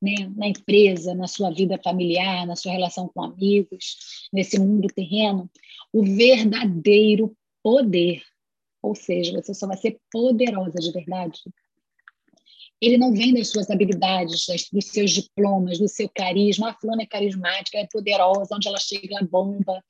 [0.00, 5.50] né, na empresa, na sua vida familiar, na sua relação com amigos, nesse mundo terreno,
[5.92, 8.22] o verdadeiro poder,
[8.82, 11.40] ou seja, você só vai ser poderosa de verdade.
[12.80, 16.70] Ele não vem das suas habilidades, dos seus diplomas, do seu carisma.
[16.70, 19.84] A fulana é carismática, é poderosa, onde ela chega, ela bomba.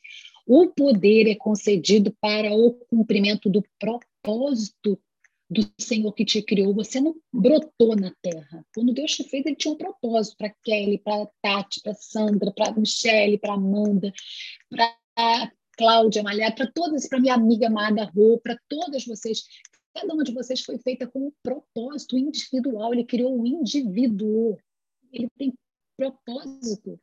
[0.45, 4.99] O poder é concedido para o cumprimento do propósito
[5.51, 6.73] do Senhor que te criou.
[6.75, 8.65] Você não brotou na terra.
[8.73, 12.73] Quando Deus te fez, ele tinha um propósito para Kelly, para Tati, para Sandra, para
[12.73, 14.13] Michelle, para Amanda,
[14.71, 19.43] para Cláudia Malhar, para todas, para minha amiga amada Rô, para todas vocês.
[19.93, 22.95] Cada uma de vocês foi feita com um propósito individual.
[22.95, 24.57] Ele criou um indivíduo.
[25.13, 25.53] Ele tem
[25.97, 27.01] propósito.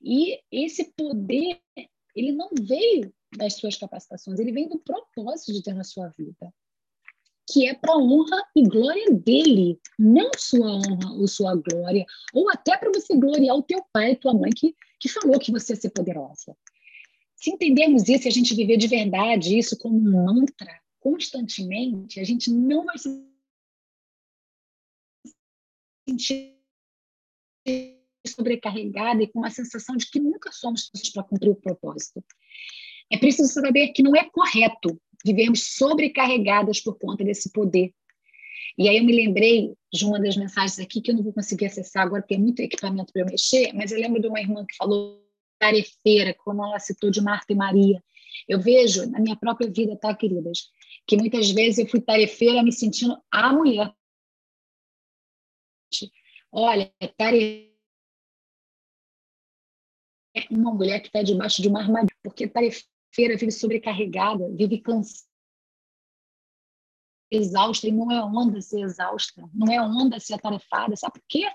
[0.00, 1.60] E esse poder,
[2.16, 6.52] ele não veio das suas capacitações, ele vem do propósito de ter na sua vida
[7.50, 12.76] que é para honra e glória dele, não sua honra ou sua glória, ou até
[12.76, 15.80] para você gloriar o teu pai e tua mãe que, que falou que você ia
[15.80, 16.56] ser poderosa.
[17.34, 22.24] Se entendermos isso e a gente viver de verdade isso como um mantra constantemente, a
[22.24, 23.08] gente não vai se
[26.08, 26.56] sentir
[28.26, 32.24] sobrecarregada e com uma sensação de que nunca somos para cumprir o propósito.
[33.10, 37.92] É preciso saber que não é correto vivemos sobrecarregadas por conta desse poder.
[38.78, 41.66] E aí eu me lembrei de uma das mensagens aqui que eu não vou conseguir
[41.66, 44.64] acessar agora, porque é muito equipamento para eu mexer, mas eu lembro de uma irmã
[44.64, 45.22] que falou
[45.58, 48.02] tarefeira, como ela citou de Marta e Maria.
[48.48, 50.70] Eu vejo na minha própria vida, tá, queridas,
[51.06, 53.92] que muitas vezes eu fui tarefeira me sentindo a mulher.
[56.50, 57.72] Olha, tarefa
[60.34, 62.82] é uma mulher que está debaixo de uma armadilha, porque tarefa
[63.14, 65.28] feira vive sobrecarregada, vive cansada,
[67.30, 71.46] exausta, e não é onda ser exausta, não é onda ser atarefada, sabe por quê?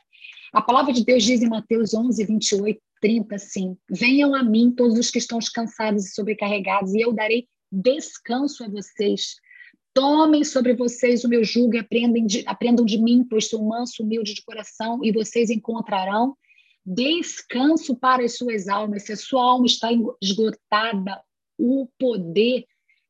[0.52, 4.98] A palavra de Deus diz em Mateus 11, 28, 30, assim, venham a mim todos
[4.98, 9.36] os que estão cansados e sobrecarregados, e eu darei descanso a vocês.
[9.93, 14.04] Tomem sobre vocês o meu jugo e aprendem de, aprendam de mim, pois sou manso,
[14.04, 16.36] humilde de coração, e vocês encontrarão
[16.86, 19.04] descanso para as suas almas.
[19.04, 19.89] Se a sua alma está
[20.22, 21.22] esgotada,
[21.58, 22.65] o poder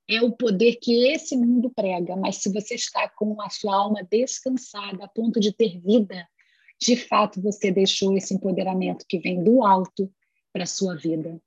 [0.10, 4.08] é o poder que esse mundo prega, mas se você está com a sua alma
[4.10, 6.26] descansada, a ponto de ter vida,
[6.82, 10.10] de fato você deixou esse empoderamento que vem do alto
[10.54, 11.42] para a sua vida.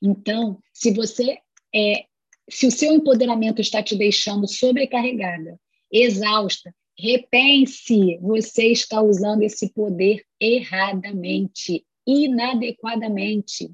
[0.00, 1.38] Então, se você
[1.74, 2.04] é,
[2.48, 5.58] se o seu empoderamento está te deixando sobrecarregada,
[5.90, 13.72] exausta, repense, você está usando esse poder erradamente, inadequadamente.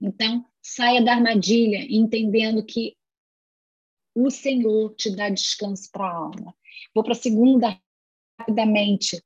[0.00, 2.96] Então, saia da armadilha, entendendo que
[4.14, 6.54] o Senhor te dá descanso para a alma.
[6.94, 7.78] Vou para a segunda
[8.38, 9.22] rapidamente.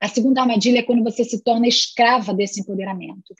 [0.00, 3.34] A segunda armadilha é quando você se torna escrava desse empoderamento.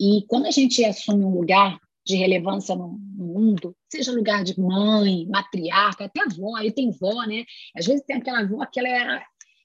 [0.00, 5.26] E quando a gente assume um lugar de relevância no, mundo, seja lugar de mãe,
[5.26, 7.44] matriarca, até avó, aí tem vó, né?
[7.74, 8.88] Às vezes tem aquela avó que ela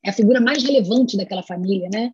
[0.03, 2.12] é a figura mais relevante daquela família, né?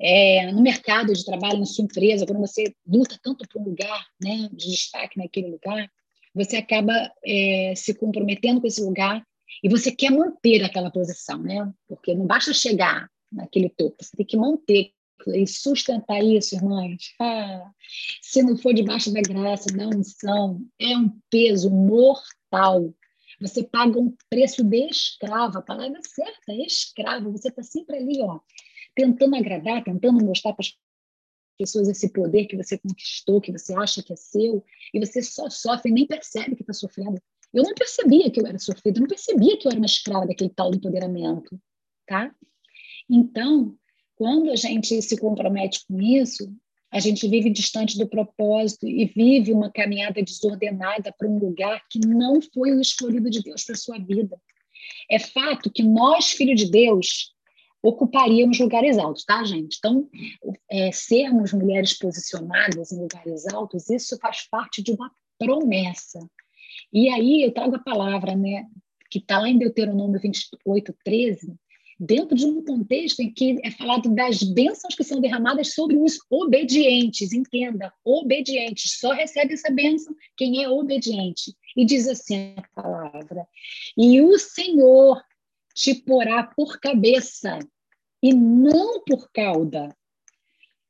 [0.00, 4.06] É, no mercado de trabalho, na sua empresa, quando você luta tanto por um lugar
[4.22, 5.90] né, de destaque naquele lugar,
[6.34, 9.22] você acaba é, se comprometendo com esse lugar
[9.62, 11.70] e você quer manter aquela posição, né?
[11.88, 14.92] Porque não basta chegar naquele topo, você tem que manter
[15.28, 17.12] e sustentar isso, irmãs.
[17.20, 17.70] Ah,
[18.22, 22.94] se não for debaixo da graça, da unção, é um peso mortal.
[23.40, 27.32] Você paga um preço de escravo, a palavra certa, é escravo.
[27.32, 28.40] Você está sempre ali, ó,
[29.00, 30.76] tentando agradar, tentando mostrar para as
[31.58, 35.48] pessoas esse poder que você conquistou, que você acha que é seu, e você só
[35.48, 37.20] sofre nem percebe que está sofrendo.
[37.52, 40.26] Eu não percebia que eu era sofrida, eu não percebia que eu era uma escrava
[40.26, 41.58] daquele tal empoderamento,
[42.06, 42.34] tá?
[43.08, 43.74] Então,
[44.16, 46.52] quando a gente se compromete com isso,
[46.92, 52.00] A gente vive distante do propósito e vive uma caminhada desordenada para um lugar que
[52.00, 54.36] não foi o escolhido de Deus para sua vida.
[55.08, 57.32] É fato que nós, filhos de Deus,
[57.82, 59.76] ocuparíamos lugares altos, tá, gente?
[59.78, 60.08] Então,
[60.70, 66.20] é, sermos mulheres posicionadas em lugares altos, isso faz parte de uma promessa.
[66.92, 68.66] E aí eu trago a palavra, né,
[69.10, 71.54] que está lá em Deuteronômio 28, 13,
[71.98, 76.18] dentro de um contexto em que é falado das bênçãos que são derramadas sobre os
[76.30, 77.32] obedientes.
[77.32, 78.98] Entenda, obedientes.
[78.98, 81.54] Só recebe essa bênção quem é obediente.
[81.76, 83.46] E diz assim a palavra:
[83.96, 85.22] E o Senhor
[85.80, 87.58] te porá por cabeça
[88.22, 89.96] e não por cauda.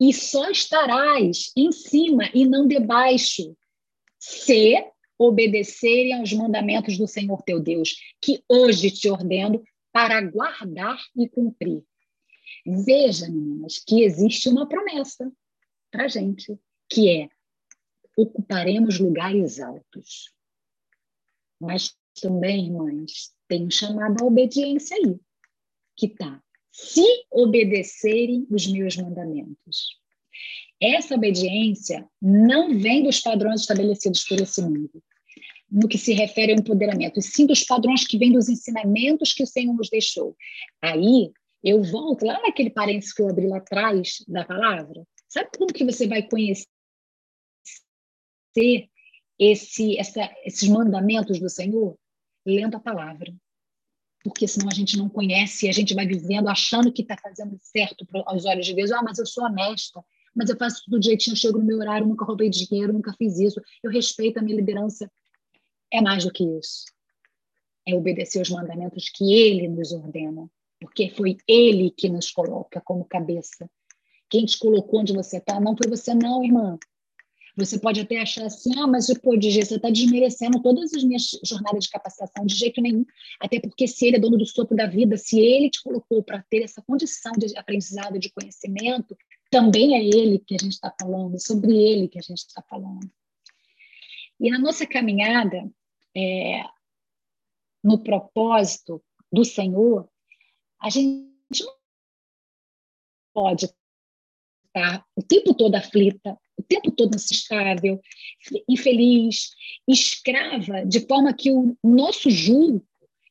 [0.01, 3.57] E só estarás em cima e não debaixo,
[4.18, 4.74] se
[5.16, 9.62] obedecerem aos mandamentos do Senhor teu Deus, que hoje te ordeno
[9.93, 11.84] para guardar e cumprir.
[12.66, 15.30] Veja, meninas, que existe uma promessa
[15.93, 17.28] para gente, que é
[18.16, 20.32] ocuparemos lugares altos.
[21.61, 25.18] Mas também, irmãs, tem um chamado à obediência aí,
[25.97, 26.41] que está
[26.73, 29.99] se obedecerem os meus mandamentos.
[30.81, 35.03] Essa obediência não vem dos padrões estabelecidos por esse mundo
[35.71, 39.43] no que se refere ao empoderamento, e sim dos padrões que vêm dos ensinamentos que
[39.43, 40.37] o Senhor nos deixou.
[40.83, 41.31] Aí
[41.62, 45.07] eu volto lá naquele parênteses que eu abri lá atrás da palavra.
[45.29, 46.66] Sabe como que você vai conhecer
[49.39, 51.97] esse, essa, esses mandamentos do Senhor?
[52.55, 53.33] Lendo a palavra.
[54.23, 57.57] Porque senão a gente não conhece e a gente vai vivendo achando que está fazendo
[57.61, 58.91] certo aos olhos de Deus.
[58.91, 62.07] Ah, mas eu sou honesta, mas eu faço tudo direitinho, eu chego no meu horário,
[62.07, 65.11] nunca roubei dinheiro, nunca fiz isso, eu respeito a minha liderança
[65.91, 66.85] é mais do que isso.
[67.87, 70.49] É obedecer os mandamentos que ele nos ordena,
[70.81, 73.69] porque foi ele que nos coloca como cabeça.
[74.29, 76.79] Quem te colocou onde você está não foi você, não, irmã.
[77.57, 81.31] Você pode até achar assim, ah, mas pô, DJ, você está desmerecendo todas as minhas
[81.45, 83.05] jornadas de capacitação, de jeito nenhum.
[83.41, 86.45] Até porque se ele é dono do sopro da vida, se ele te colocou para
[86.49, 89.17] ter essa condição de aprendizado, de conhecimento,
[89.51, 93.11] também é ele que a gente está falando, sobre ele que a gente está falando.
[94.39, 95.71] E na nossa caminhada,
[96.17, 96.63] é,
[97.83, 100.09] no propósito do Senhor,
[100.81, 101.29] a gente
[101.61, 101.75] não
[103.35, 103.67] pode
[104.67, 108.01] estar o tempo todo aflita, o tempo todo instável,
[108.69, 109.51] infeliz,
[109.89, 112.85] escrava, de forma que o nosso jugo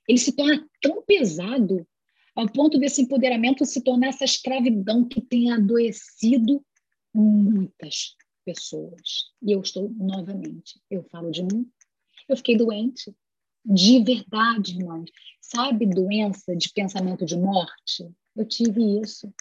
[0.08, 1.88] ele se torna tão pesado
[2.36, 6.66] ao ponto desse empoderamento se tornar essa escravidão que tem adoecido
[7.14, 9.32] muitas pessoas.
[9.42, 11.70] E eu estou novamente, eu falo de mim,
[12.28, 13.14] eu fiquei doente.
[13.64, 15.12] De verdade, irmãos.
[15.42, 18.10] Sabe doença de pensamento de morte?
[18.36, 19.32] Eu tive isso.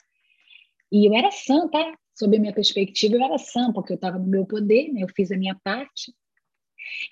[0.90, 1.30] E eu era
[1.70, 1.98] tá?
[2.18, 5.02] Sob a minha perspectiva, eu era sã, porque eu estava no meu poder, né?
[5.02, 6.12] eu fiz a minha parte.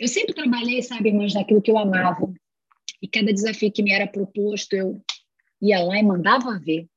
[0.00, 2.32] Eu sempre trabalhei, sabe, irmãos, naquilo que eu amava.
[3.00, 5.00] E cada desafio que me era proposto, eu
[5.62, 6.88] ia lá e mandava ver.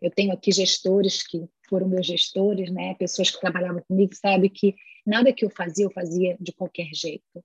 [0.00, 2.94] Eu tenho aqui gestores que foram meus gestores, né?
[2.94, 7.44] Pessoas que trabalhavam comigo, sabe que nada que eu fazia, eu fazia de qualquer jeito.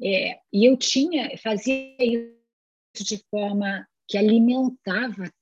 [0.00, 5.32] É, e eu tinha, fazia isso de forma que alimentava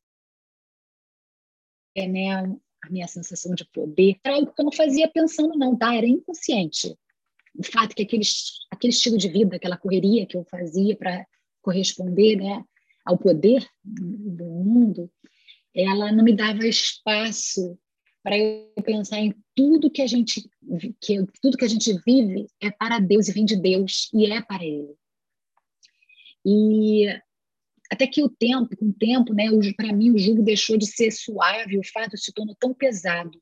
[1.94, 4.16] é, né, a minha sensação de poder.
[4.24, 5.94] Era algo que eu não fazia pensando, não, tá?
[5.94, 6.96] Era inconsciente.
[7.56, 8.22] O fato que aquele,
[8.70, 11.26] aquele estilo de vida, aquela correria que eu fazia para
[11.60, 12.64] corresponder né,
[13.04, 15.10] ao poder do mundo,
[15.74, 17.78] ela não me dava espaço
[18.22, 20.48] para eu pensar em tudo que a gente
[21.00, 24.42] que tudo que a gente vive é para Deus e vem de Deus e é
[24.42, 24.94] para Ele.
[26.44, 27.06] E
[27.90, 29.44] até que o tempo, com o tempo, né,
[29.76, 33.40] para mim o jugo deixou de ser suave, o fato se tornou tão pesado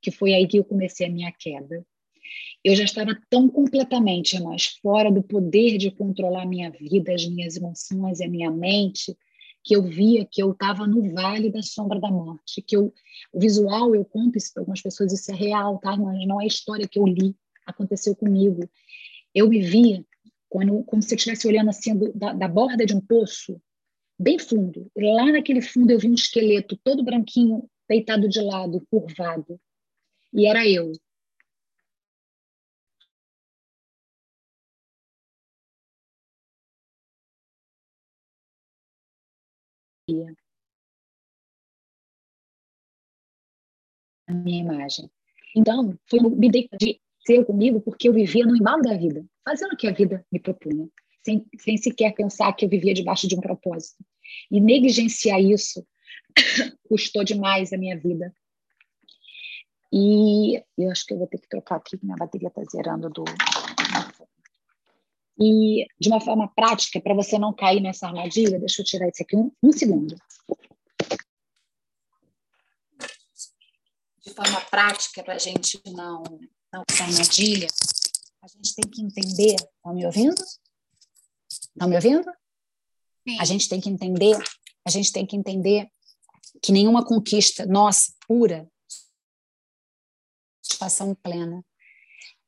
[0.00, 1.84] que foi aí que eu comecei a minha queda.
[2.62, 7.26] Eu já estava tão completamente mais fora do poder de controlar a minha vida, as
[7.26, 9.16] minhas emoções, a minha mente,
[9.64, 12.92] que eu via que eu estava no vale da sombra da morte, que eu,
[13.32, 15.96] o visual, eu conto isso para algumas pessoas, isso é real, tá?
[15.96, 17.34] Mas não é história que eu li,
[17.66, 18.68] aconteceu comigo.
[19.34, 20.04] Eu me via
[20.48, 23.60] quando, como se eu estivesse olhando assim do, da, da borda de um poço,
[24.18, 24.90] bem fundo.
[24.96, 29.60] Lá naquele fundo eu vi um esqueleto todo branquinho, deitado de lado, curvado.
[30.32, 30.92] E era eu.
[44.28, 45.10] a minha imagem.
[45.56, 49.72] Então, foi, me dei de ser comigo porque eu vivia no embalo da vida, fazendo
[49.72, 50.88] o que a vida me propunha,
[51.24, 54.04] sem, sem sequer pensar que eu vivia debaixo de um propósito.
[54.50, 55.86] E negligenciar isso
[56.88, 58.32] custou demais a minha vida.
[59.92, 63.24] E eu acho que eu vou ter que trocar aqui, minha bateria está zerando do.
[65.40, 69.22] E de uma forma prática, para você não cair nessa armadilha, deixa eu tirar isso
[69.22, 70.14] aqui um, um segundo.
[74.20, 76.22] De forma prática, para a gente não,
[76.72, 77.68] não cair armadilha,
[78.42, 79.54] a gente tem que entender.
[79.54, 80.42] Estão tá me ouvindo?
[81.78, 82.24] Estão me ouvindo?
[83.28, 83.38] Sim.
[83.38, 84.36] A gente tem que entender,
[84.84, 85.88] a gente tem que entender
[86.60, 88.68] que nenhuma conquista nossa, pura,
[90.60, 91.64] satisfação plena.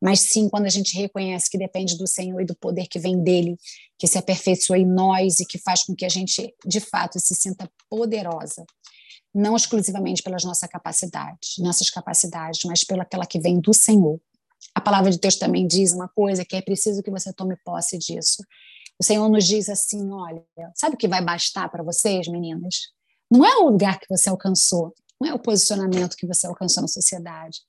[0.03, 3.23] Mas sim, quando a gente reconhece que depende do Senhor e do poder que vem
[3.23, 3.57] dele,
[3.97, 7.35] que se aperfeiçoa em nós e que faz com que a gente, de fato, se
[7.37, 8.65] sinta poderosa,
[9.33, 14.21] não exclusivamente pelas nossas capacidades, nossas capacidades, mas pela aquela que vem do Senhor.
[14.75, 17.97] A palavra de Deus também diz uma coisa que é preciso que você tome posse
[17.97, 18.43] disso.
[19.01, 20.45] O Senhor nos diz assim: olha,
[20.75, 22.91] sabe o que vai bastar para vocês, meninas?
[23.31, 26.89] Não é o lugar que você alcançou, não é o posicionamento que você alcançou na
[26.89, 27.61] sociedade,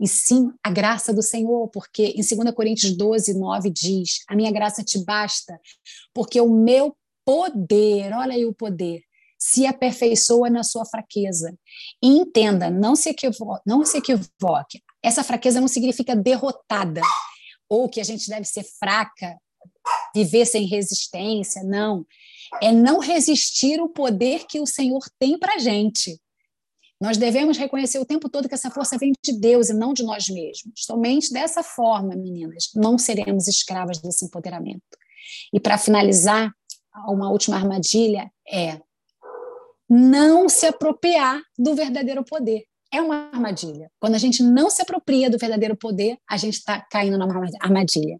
[0.00, 4.50] e sim a graça do Senhor, porque em 2 Coríntios 12, 9 diz: A minha
[4.50, 5.60] graça te basta,
[6.14, 9.02] porque o meu poder, olha aí o poder,
[9.38, 11.54] se aperfeiçoa na sua fraqueza.
[12.02, 17.02] E entenda, não se, equivoque, não se equivoque, essa fraqueza não significa derrotada,
[17.68, 19.36] ou que a gente deve ser fraca,
[20.14, 22.06] viver sem resistência, não.
[22.62, 26.20] É não resistir o poder que o Senhor tem para gente.
[27.00, 30.02] Nós devemos reconhecer o tempo todo que essa força vem de Deus e não de
[30.02, 30.84] nós mesmos.
[30.84, 34.82] Somente dessa forma, meninas, não seremos escravas desse empoderamento.
[35.52, 36.52] E para finalizar,
[37.06, 38.80] uma última armadilha é
[39.88, 42.64] não se apropriar do verdadeiro poder.
[42.92, 43.90] É uma armadilha.
[44.00, 48.18] Quando a gente não se apropria do verdadeiro poder, a gente está caindo numa armadilha.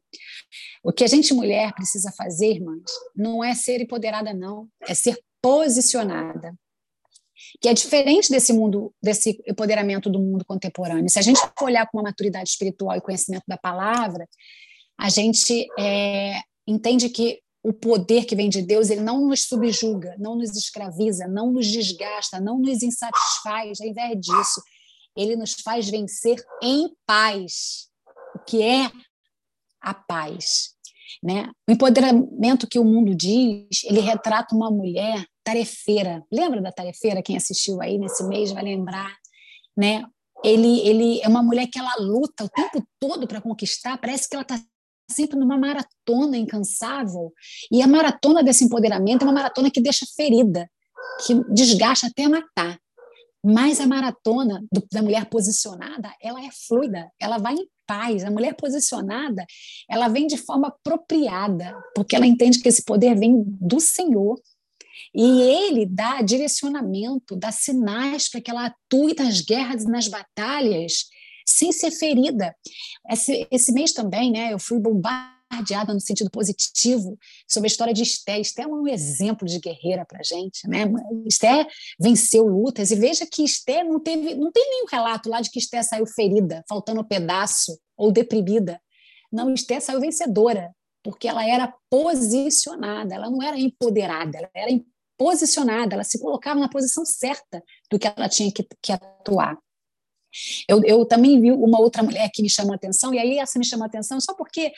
[0.85, 5.19] O que a gente, mulher, precisa fazer, irmãs, não é ser empoderada, não, é ser
[5.41, 6.53] posicionada
[7.61, 11.09] que é diferente desse mundo, desse empoderamento do mundo contemporâneo.
[11.09, 14.29] Se a gente olhar com uma maturidade espiritual e conhecimento da palavra,
[14.99, 20.15] a gente é, entende que o poder que vem de Deus, ele não nos subjuga,
[20.19, 24.63] não nos escraviza, não nos desgasta, não nos insatisfaz, ao invés disso,
[25.17, 27.89] ele nos faz vencer em paz,
[28.35, 28.91] o que é
[29.81, 30.75] a paz.
[31.23, 31.51] Né?
[31.69, 36.23] O empoderamento que o mundo diz, ele retrata uma mulher tarefeira.
[36.31, 37.23] Lembra da tarefeira?
[37.23, 39.17] Quem assistiu aí nesse mês vai lembrar,
[39.77, 40.05] né?
[40.45, 44.37] Ele, ele é uma mulher que ela luta o tempo todo para conquistar, parece que
[44.37, 44.61] ela está
[45.11, 47.33] sempre numa maratona incansável.
[47.71, 50.71] E a maratona desse empoderamento é uma maratona que deixa ferida,
[51.27, 52.79] que desgasta até matar.
[53.45, 58.25] Mas a maratona do, da mulher posicionada, ela é fluida, ela vai em paz.
[58.25, 59.47] A mulher posicionada,
[59.89, 64.39] ela vem de forma apropriada, porque ela entende que esse poder vem do Senhor
[65.15, 71.05] e ele dá direcionamento, dá sinais para que ela atue nas guerras e nas batalhas
[71.49, 72.55] sem ser ferida.
[73.11, 77.18] Esse, esse mês também, né, eu fui bombardeada no sentido positivo
[77.49, 78.38] sobre a história de Esté.
[78.38, 80.68] Esté é um exemplo de guerreira para a gente.
[80.68, 80.84] Né?
[81.26, 81.66] Esté
[81.99, 85.59] venceu lutas, e veja que Esté não teve, não tem nenhum relato lá de que
[85.59, 88.80] Esté saiu ferida, faltando um pedaço ou deprimida.
[89.32, 94.78] Não, Esté saiu vencedora porque ela era posicionada, ela não era empoderada, ela era
[95.16, 99.57] posicionada, ela se colocava na posição certa do que ela tinha que, que atuar.
[100.68, 103.59] Eu, eu, também vi uma outra mulher que me chamou a atenção, e aí essa
[103.59, 104.72] me chamou a atenção só porque,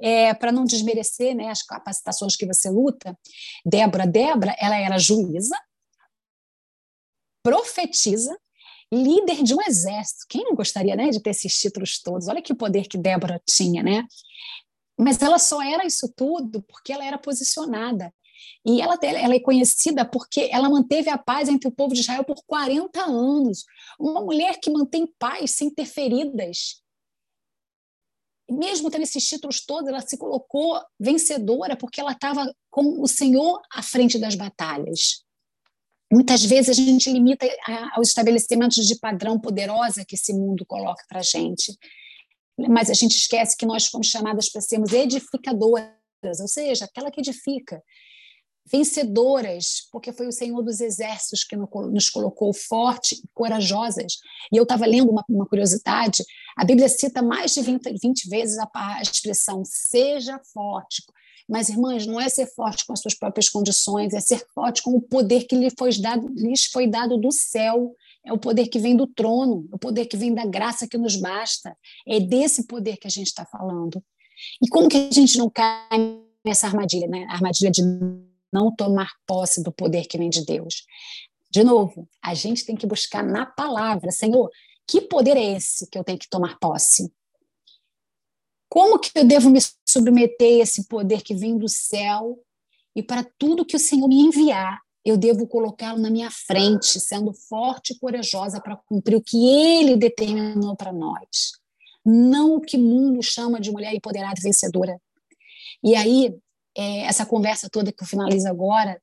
[0.00, 3.16] é, para não desmerecer né, as capacitações que você luta,
[3.64, 5.56] Débora, Débora, ela era juíza,
[7.42, 8.36] profetiza,
[8.92, 10.24] líder de um exército.
[10.28, 12.28] Quem não gostaria né, de ter esses títulos todos?
[12.28, 14.06] Olha que poder que Débora tinha, né?
[14.98, 18.12] Mas ela só era isso tudo porque ela era posicionada.
[18.64, 22.24] E ela, ela é conhecida porque ela manteve a paz entre o povo de Israel
[22.24, 23.64] por 40 anos.
[23.98, 26.82] Uma mulher que mantém paz sem ter feridas.
[28.50, 33.60] mesmo tendo esses títulos todos, ela se colocou vencedora porque ela estava com o Senhor
[33.72, 35.24] à frente das batalhas.
[36.12, 37.46] Muitas vezes a gente limita
[37.92, 41.76] aos estabelecimentos de padrão poderosa que esse mundo coloca para a gente
[42.56, 47.20] mas a gente esquece que nós fomos chamadas para sermos edificadoras, ou seja, aquela que
[47.20, 47.82] edifica.
[48.70, 54.14] Vencedoras, porque foi o Senhor dos Exércitos que nos colocou fortes e corajosas.
[54.52, 56.24] E eu estava lendo uma, uma, curiosidade:
[56.56, 61.02] a Bíblia cita mais de 20, 20 vezes a, a expressão seja forte.
[61.46, 64.92] Mas, irmãs, não é ser forte com as suas próprias condições, é ser forte com
[64.92, 67.94] o poder que lhe foi dado, lhes foi dado do céu
[68.24, 70.96] é o poder que vem do trono, é o poder que vem da graça que
[70.96, 71.76] nos basta.
[72.08, 74.02] É desse poder que a gente está falando.
[74.62, 77.26] E como que a gente não cai nessa armadilha, né?
[77.28, 77.82] A armadilha de
[78.54, 80.86] não tomar posse do poder que vem de Deus.
[81.50, 84.48] De novo, a gente tem que buscar na palavra, Senhor,
[84.86, 87.10] Que poder é esse que eu tenho que tomar posse?
[88.68, 92.38] Como que eu devo me submeter a esse poder que vem do céu
[92.94, 97.32] e para tudo que o Senhor me enviar, eu devo colocá-lo na minha frente, sendo
[97.32, 101.52] forte e corajosa para cumprir o que ele determinou para nós.
[102.04, 105.00] Não o que o mundo chama de mulher empoderada e vencedora.
[105.82, 106.34] E aí,
[106.76, 109.00] é, essa conversa toda que eu finalizo agora,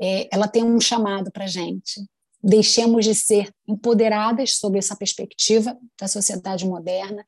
[0.00, 2.00] é, ela tem um chamado para gente.
[2.42, 7.24] Deixemos de ser empoderadas sob essa perspectiva da sociedade moderna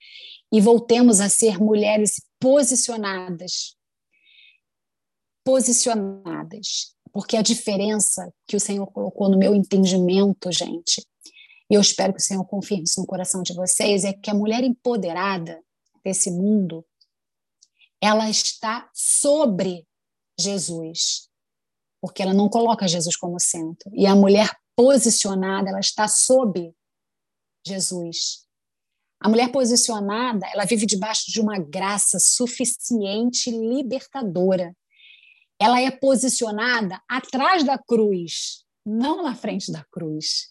[0.52, 3.76] e voltemos a ser mulheres posicionadas.
[5.44, 6.94] Posicionadas.
[7.12, 11.04] Porque a diferença que o Senhor colocou no meu entendimento, gente,
[11.68, 14.34] e eu espero que o Senhor confirme isso no coração de vocês, é que a
[14.34, 15.60] mulher empoderada
[16.04, 16.84] desse mundo,
[18.00, 19.86] ela está sobre
[20.38, 21.28] Jesus,
[22.00, 23.90] porque ela não coloca Jesus como centro.
[23.94, 26.74] E a mulher posicionada, ela está sob
[27.66, 28.46] Jesus.
[29.20, 34.74] A mulher posicionada, ela vive debaixo de uma graça suficiente libertadora.
[35.60, 40.48] Ela é posicionada atrás da cruz, não na frente da cruz.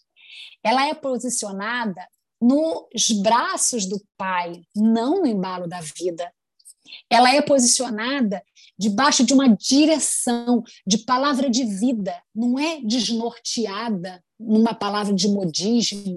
[0.62, 2.06] Ela é posicionada
[2.40, 6.32] nos braços do Pai, não no embalo da vida.
[7.08, 8.42] Ela é posicionada
[8.78, 16.16] debaixo de uma direção, de palavra de vida, não é desnorteada numa palavra de modismo,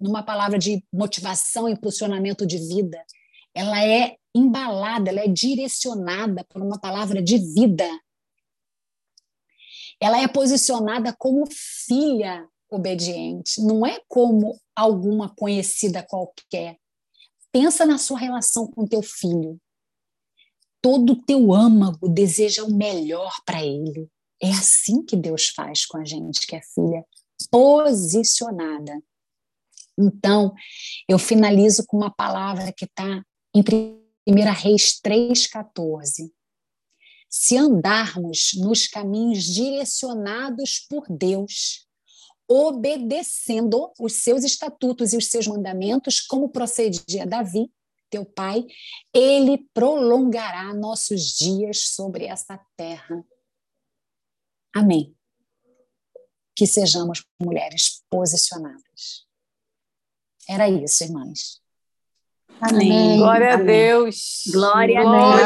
[0.00, 3.04] numa palavra de motivação, impulsionamento de vida.
[3.52, 7.88] Ela é embalada, ela é direcionada por uma palavra de vida.
[10.00, 16.76] Ela é posicionada como filha obediente, não é como alguma conhecida qualquer.
[17.50, 19.60] Pensa na sua relação com teu filho
[20.84, 24.06] todo o teu âmago deseja o melhor para ele.
[24.38, 27.02] É assim que Deus faz com a gente, que é filha
[27.50, 29.02] posicionada.
[29.98, 30.52] Então,
[31.08, 33.24] eu finalizo com uma palavra que está
[33.56, 33.62] em
[34.28, 36.30] 1 Reis 3,14.
[37.30, 41.86] Se andarmos nos caminhos direcionados por Deus,
[42.46, 47.70] obedecendo os seus estatutos e os seus mandamentos, como procedia Davi,
[48.14, 48.64] teu Pai,
[49.12, 53.24] ele prolongará nossos dias sobre esta terra.
[54.72, 55.12] Amém.
[56.54, 59.26] Que sejamos mulheres posicionadas.
[60.48, 61.60] Era isso, irmãs.
[62.60, 63.18] Amém.
[63.18, 64.44] Glória a Deus.
[64.52, 65.40] Glória a Deus.